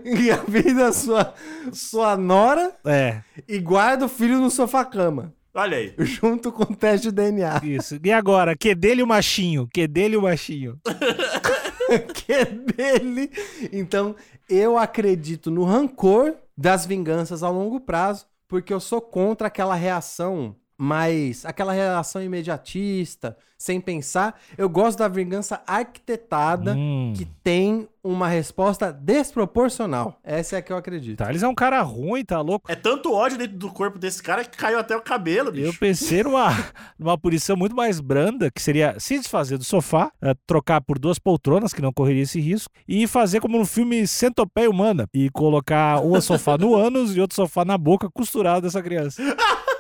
E 0.05 0.31
a 0.31 0.37
vida 0.37 0.93
sua, 0.93 1.35
sua 1.73 2.17
nora 2.17 2.73
É, 2.85 3.23
e 3.49 3.59
guarda 3.59 4.07
o 4.07 4.09
filho 4.09 4.39
no 4.39 4.51
sofá-cama. 4.51 5.33
Olha 5.53 5.77
aí. 5.77 5.95
Junto 5.99 6.53
com 6.53 6.63
o 6.63 6.77
teste 6.77 7.09
de 7.09 7.13
DNA. 7.13 7.61
isso. 7.65 7.99
E 8.03 8.13
agora? 8.13 8.57
Que 8.57 8.75
dele 8.75 9.03
o 9.03 9.07
machinho? 9.07 9.69
Que 9.73 9.89
dele 9.89 10.17
o 10.17 10.23
machinho? 10.23 10.79
que 12.15 12.33
é 12.33 12.45
dele. 12.45 13.31
Então, 13.73 14.15
eu 14.49 14.79
acredito 14.79 15.51
no 15.51 15.65
rancor 15.65 16.35
das 16.57 16.87
vinganças 16.87 17.43
a 17.43 17.49
longo 17.49 17.81
prazo, 17.81 18.27
porque 18.47 18.73
eu 18.73 18.79
sou 18.79 19.01
contra 19.01 19.49
aquela 19.49 19.75
reação 19.75 20.55
mais 20.81 21.45
aquela 21.45 21.75
relação 21.75 22.23
imediatista, 22.23 23.37
sem 23.59 23.79
pensar. 23.79 24.41
Eu 24.57 24.67
gosto 24.67 24.99
da 24.99 25.09
vingança 25.09 25.61
arquitetada 25.67 26.75
Hum. 26.75 27.13
que 27.15 27.27
tem 27.27 27.87
uma 28.03 28.27
resposta 28.27 28.91
desproporcional. 28.91 30.19
Essa 30.25 30.57
é 30.57 30.59
a 30.59 30.63
que 30.63 30.73
eu 30.73 30.79
acredito. 30.79 31.19
Thales 31.19 31.43
é 31.43 31.49
um 31.49 31.55
cara 31.55 31.83
ruim, 31.83 32.25
tá 32.25 32.41
louco? 32.41 32.73
É 32.73 32.75
tanto 32.75 33.13
ódio 33.13 33.37
dentro 33.37 33.59
do 33.59 33.69
corpo 33.71 33.99
desse 33.99 34.23
cara 34.23 34.43
que 34.43 34.57
caiu 34.57 34.79
até 34.79 34.97
o 34.97 35.03
cabelo, 35.03 35.53
bicho. 35.53 35.67
Eu 35.67 35.75
pensei 35.75 36.23
numa, 36.23 36.49
numa 36.99 37.19
punição 37.19 37.55
muito 37.57 37.77
mais 37.77 38.01
branda, 38.01 38.51
que 38.51 38.63
seria 38.63 38.99
se 38.99 39.19
desfazer 39.19 39.59
do 39.59 39.65
sofá, 39.65 40.11
eh, 40.23 40.35
trocar 40.47 40.81
por 40.81 40.99
duas 40.99 41.19
poltronas, 41.19 41.75
que 41.75 41.83
não 41.83 41.93
correria 41.93 42.23
esse 42.23 42.41
risco, 42.41 42.73
e 42.89 43.07
fazer 43.07 43.41
como 43.41 43.59
no 43.59 43.67
filme 43.67 44.07
Centopeia 44.07 44.71
Humana, 44.71 45.07
e 45.13 45.29
colocar 45.29 46.01
um 46.01 46.19
sofá 46.23 46.57
no 46.57 46.75
ânus 46.75 47.15
e 47.15 47.21
outro 47.21 47.37
sofá 47.37 47.67
na 47.67 47.77
boca, 47.77 48.09
costurado 48.11 48.63
dessa 48.63 48.83
criança. 48.83 49.21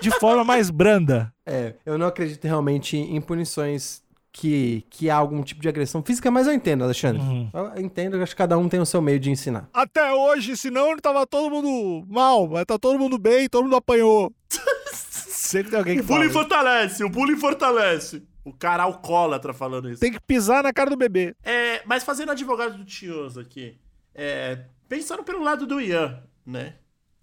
De 0.00 0.10
forma 0.18 0.44
mais 0.44 0.70
branda. 0.70 1.32
É, 1.44 1.74
eu 1.84 1.96
não 1.96 2.06
acredito 2.06 2.44
realmente 2.44 2.96
em 2.96 3.20
punições 3.20 4.02
que, 4.36 4.84
que 4.90 5.08
há 5.08 5.16
algum 5.16 5.42
tipo 5.42 5.62
de 5.62 5.68
agressão 5.68 6.02
física, 6.02 6.30
mas 6.30 6.46
eu 6.46 6.52
entendo, 6.52 6.84
Alexandre. 6.84 7.22
Uhum. 7.22 7.50
Eu 7.54 7.80
entendo, 7.80 8.16
eu 8.16 8.22
acho 8.22 8.32
que 8.32 8.38
cada 8.38 8.58
um 8.58 8.68
tem 8.68 8.78
o 8.78 8.84
seu 8.84 9.00
meio 9.00 9.18
de 9.18 9.30
ensinar. 9.30 9.66
Até 9.72 10.12
hoje, 10.12 10.56
senão 10.58 10.94
tava 10.98 11.26
todo 11.26 11.50
mundo 11.50 12.04
mal, 12.06 12.46
mas 12.46 12.66
tá 12.66 12.78
todo 12.78 12.98
mundo 12.98 13.16
bem, 13.16 13.48
todo 13.48 13.64
mundo 13.64 13.76
apanhou. 13.76 14.30
Sempre 14.92 15.70
tem 15.70 15.78
alguém 15.78 15.96
que 15.96 16.02
O 16.02 16.04
bullying 16.04 16.30
fortalece, 16.30 17.02
o 17.02 17.08
bullying 17.08 17.36
fortalece. 17.36 18.22
O 18.44 18.52
cara 18.52 18.82
alcoólatra 18.82 19.54
falando 19.54 19.90
isso. 19.90 20.00
Tem 20.00 20.12
que 20.12 20.20
pisar 20.20 20.62
na 20.62 20.72
cara 20.72 20.90
do 20.90 20.96
bebê. 20.96 21.34
É, 21.42 21.82
mas 21.86 22.04
fazendo 22.04 22.30
advogado 22.30 22.76
do 22.76 22.84
Tioso 22.84 23.40
aqui, 23.40 23.78
é, 24.14 24.66
pensando 24.88 25.24
pelo 25.24 25.42
lado 25.42 25.66
do 25.66 25.80
Ian, 25.80 26.22
né? 26.44 26.74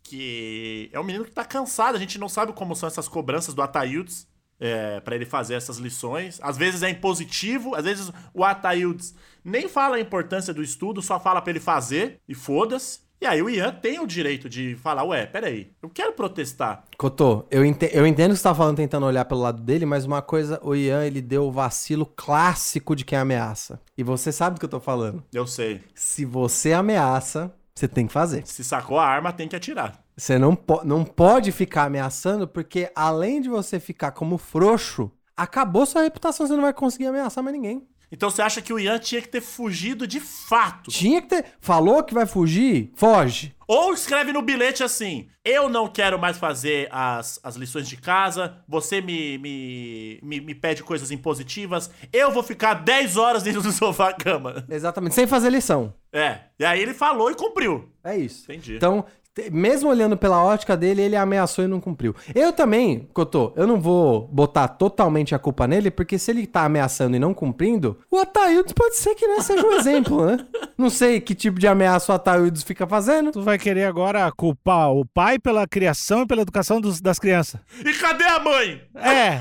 Que 0.04 0.90
é 0.92 1.00
um 1.00 1.04
menino 1.04 1.26
que 1.26 1.32
tá 1.32 1.46
cansado, 1.46 1.96
a 1.96 2.00
gente 2.00 2.20
não 2.20 2.30
sabe 2.30 2.54
como 2.54 2.76
são 2.76 2.88
essas 2.88 3.08
cobranças 3.08 3.54
do 3.54 3.62
Ataildes 3.62 4.28
é, 4.60 5.00
para 5.00 5.16
ele 5.16 5.26
fazer 5.26 5.56
essas 5.56 5.78
lições. 5.78 6.40
Às 6.44 6.58
vezes 6.58 6.84
é 6.84 6.90
impositivo, 6.90 7.74
às 7.74 7.86
vezes 7.86 8.12
o 8.34 8.44
Ataildes 8.44 9.16
nem 9.44 9.68
fala 9.68 9.96
a 9.96 10.00
importância 10.00 10.54
do 10.54 10.62
estudo, 10.62 11.02
só 11.02 11.20
fala 11.20 11.42
pra 11.42 11.52
ele 11.52 11.60
fazer 11.60 12.20
e 12.28 12.36
foda-se. 12.36 13.02
E 13.22 13.26
aí 13.26 13.42
o 13.42 13.50
Ian 13.50 13.72
tem 13.72 14.02
o 14.02 14.06
direito 14.06 14.50
de 14.50 14.76
falar, 14.76 15.06
ué, 15.06 15.26
peraí, 15.26 15.72
eu 15.82 15.90
quero 15.90 16.12
protestar. 16.12 16.84
Cotô, 16.98 17.46
eu, 17.50 17.64
ente- 17.64 17.90
eu 17.94 18.06
entendo 18.06 18.32
que 18.32 18.38
você 18.38 18.44
tá 18.44 18.54
falando 18.54 18.76
tentando 18.76 19.06
olhar 19.06 19.24
pelo 19.24 19.40
lado 19.40 19.62
dele, 19.62 19.86
mas 19.86 20.04
uma 20.04 20.22
coisa, 20.22 20.60
o 20.62 20.76
Ian, 20.76 21.06
ele 21.06 21.22
deu 21.22 21.46
o 21.46 21.52
vacilo 21.52 22.06
clássico 22.06 22.94
de 22.94 23.06
quem 23.06 23.18
ameaça. 23.18 23.80
E 23.98 24.04
você 24.04 24.30
sabe 24.30 24.56
do 24.56 24.60
que 24.60 24.66
eu 24.66 24.70
tô 24.70 24.82
falando. 24.82 25.24
Eu 25.34 25.48
sei. 25.48 25.80
Se 25.96 26.26
você 26.26 26.74
ameaça, 26.74 27.54
você 27.76 27.88
tem 27.88 28.08
que 28.08 28.14
fazer. 28.14 28.46
Se 28.48 28.64
sacou 28.64 29.00
a 29.00 29.06
arma, 29.06 29.34
tem 29.34 29.48
que 29.48 29.56
atirar. 29.56 30.04
Você 30.16 30.38
não, 30.38 30.56
po- 30.56 30.84
não 30.84 31.04
pode 31.04 31.52
ficar 31.52 31.86
ameaçando, 31.86 32.48
porque 32.48 32.92
além 32.96 33.42
de 33.42 33.50
você 33.50 33.80
ficar 33.80 34.12
como 34.12 34.38
frouxo, 34.38 35.12
acabou 35.36 35.86
sua 35.86 36.04
reputação, 36.04 36.46
você 36.46 36.54
não 36.54 36.62
vai 36.62 36.74
conseguir 36.74 37.08
ameaçar 37.08 37.44
mais 37.44 37.56
ninguém. 37.56 37.88
Então 38.14 38.30
você 38.30 38.44
acha 38.44 38.62
que 38.62 38.72
o 38.72 38.80
Ian 38.80 39.00
tinha 39.00 39.20
que 39.20 39.28
ter 39.28 39.42
fugido 39.42 40.06
de 40.06 40.20
fato? 40.20 40.92
Tinha 40.92 41.20
que 41.20 41.30
ter. 41.30 41.46
Falou 41.60 42.04
que 42.04 42.14
vai 42.14 42.28
fugir? 42.28 42.92
Foge. 42.94 43.56
Ou 43.68 43.92
escreve 43.92 44.32
no 44.32 44.44
bilhete 44.44 44.84
assim: 44.84 45.28
Eu 45.44 45.68
não 45.68 45.88
quero 45.88 46.20
mais 46.20 46.38
fazer 46.38 46.88
as, 46.92 47.40
as 47.44 47.56
lições 47.56 47.90
de 47.90 47.98
casa, 47.98 48.58
você 48.68 49.02
me, 49.02 49.40
me, 49.40 50.20
me, 50.22 50.42
me 50.42 50.54
pede 50.54 50.84
coisas 50.84 51.10
impositivas, 51.10 51.90
eu 52.14 52.32
vou 52.32 52.44
ficar 52.44 52.76
10 52.76 53.18
horas 53.18 53.42
dentro 53.42 53.64
do 53.64 53.72
sofá-cama. 53.72 54.64
Exatamente, 54.70 55.16
sem 55.16 55.26
fazer 55.26 55.50
lição. 55.50 55.92
É, 56.14 56.42
e 56.60 56.64
aí 56.64 56.80
ele 56.80 56.94
falou 56.94 57.32
e 57.32 57.36
cumpriu. 57.36 57.90
É 58.04 58.16
isso. 58.16 58.44
Entendi. 58.44 58.76
Então, 58.76 59.04
mesmo 59.52 59.90
olhando 59.90 60.16
pela 60.16 60.44
ótica 60.44 60.78
dele, 60.78 61.02
ele 61.02 61.16
ameaçou 61.16 61.64
e 61.66 61.68
não 61.68 61.82
cumpriu. 61.82 62.16
Eu 62.36 62.54
também, 62.54 63.10
Cotô, 63.14 63.52
eu 63.56 63.66
não 63.66 63.80
vou 63.82 64.28
botar 64.28 64.68
totalmente 64.68 65.34
a 65.34 65.40
culpa 65.40 65.66
nele, 65.68 65.90
porque 65.90 66.20
se 66.20 66.30
ele 66.32 66.46
tá 66.46 66.64
ameaçando 66.66 67.16
e 67.16 67.20
não 67.20 67.34
cumprindo, 67.34 67.98
o 68.12 68.18
Ataildes 68.20 68.74
pode 68.74 68.96
ser 68.96 69.16
que 69.16 69.26
não 69.28 69.42
seja 69.42 69.66
um 69.66 69.74
exemplo, 69.80 70.26
né? 70.26 70.46
Não 70.78 70.90
sei 70.90 71.20
que 71.20 71.34
tipo 71.34 71.60
de 71.60 71.68
ameaça 71.68 72.12
o 72.12 72.16
Ataildes 72.16 72.62
fica 72.64 72.86
fazendo. 72.86 73.32
Tu 73.32 73.42
vai 73.42 73.58
querer 73.58 73.86
agora 73.86 74.32
culpar 74.32 74.92
o 74.92 75.04
pai 75.06 75.40
pela 75.40 75.68
criação 75.68 76.22
e 76.22 76.28
pela 76.28 76.42
educação 76.44 76.80
dos- 76.80 77.02
das 77.02 77.18
crianças. 77.18 77.60
E 77.84 77.92
cadê 77.94 78.24
a 78.26 78.40
mãe? 78.40 78.82
É. 78.96 79.40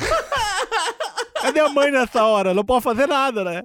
Cadê 1.40 1.60
a 1.60 1.68
mãe 1.68 1.90
nessa 1.90 2.24
hora? 2.24 2.54
Não 2.54 2.64
pode 2.64 2.82
fazer 2.84 3.06
nada, 3.06 3.44
né? 3.44 3.62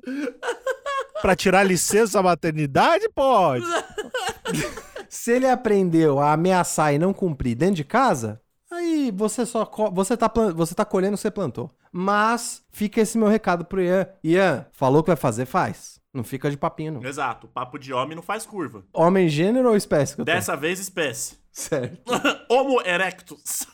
Pra 1.21 1.35
tirar 1.35 1.63
licença 1.63 2.21
maternidade, 2.21 3.07
pode. 3.15 3.65
Se 5.09 5.31
ele 5.31 5.47
aprendeu 5.47 6.19
a 6.19 6.33
ameaçar 6.33 6.93
e 6.93 6.99
não 6.99 7.13
cumprir 7.13 7.55
dentro 7.55 7.75
de 7.75 7.83
casa, 7.83 8.41
aí 8.71 9.11
você 9.15 9.45
só 9.45 9.69
você 9.91 10.15
tá 10.17 10.31
você 10.55 10.75
tá 10.75 10.85
colhendo 10.85 11.13
o 11.13 11.17
que 11.17 11.21
você 11.21 11.31
plantou. 11.31 11.71
Mas 11.91 12.63
fica 12.71 13.01
esse 13.01 13.17
meu 13.17 13.27
recado 13.27 13.65
pro 13.65 13.81
Ian. 13.81 14.07
Ian, 14.23 14.65
falou 14.71 15.01
que 15.01 15.07
vai 15.07 15.15
fazer, 15.15 15.45
faz. 15.45 15.99
Não 16.13 16.23
fica 16.23 16.49
de 16.49 16.57
papinho 16.57 16.93
não. 16.93 17.03
Exato, 17.03 17.47
papo 17.47 17.77
de 17.77 17.93
homem 17.93 18.15
não 18.15 18.23
faz 18.23 18.45
curva. 18.45 18.83
Homem 18.93 19.29
gênero 19.29 19.69
ou 19.69 19.75
espécie 19.75 20.15
que 20.15 20.21
eu 20.21 20.25
tô? 20.25 20.31
Dessa 20.31 20.55
vez, 20.55 20.79
espécie. 20.79 21.37
Certo. 21.51 22.01
Homo 22.49 22.81
erectus. 22.81 23.67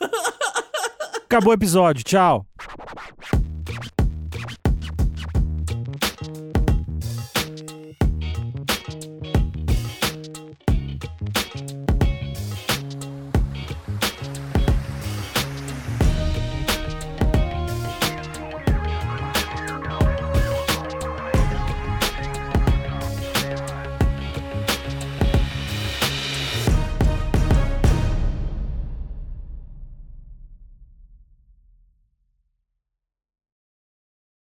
Acabou 1.26 1.52
o 1.52 1.54
episódio. 1.54 2.04
Tchau. 2.04 2.46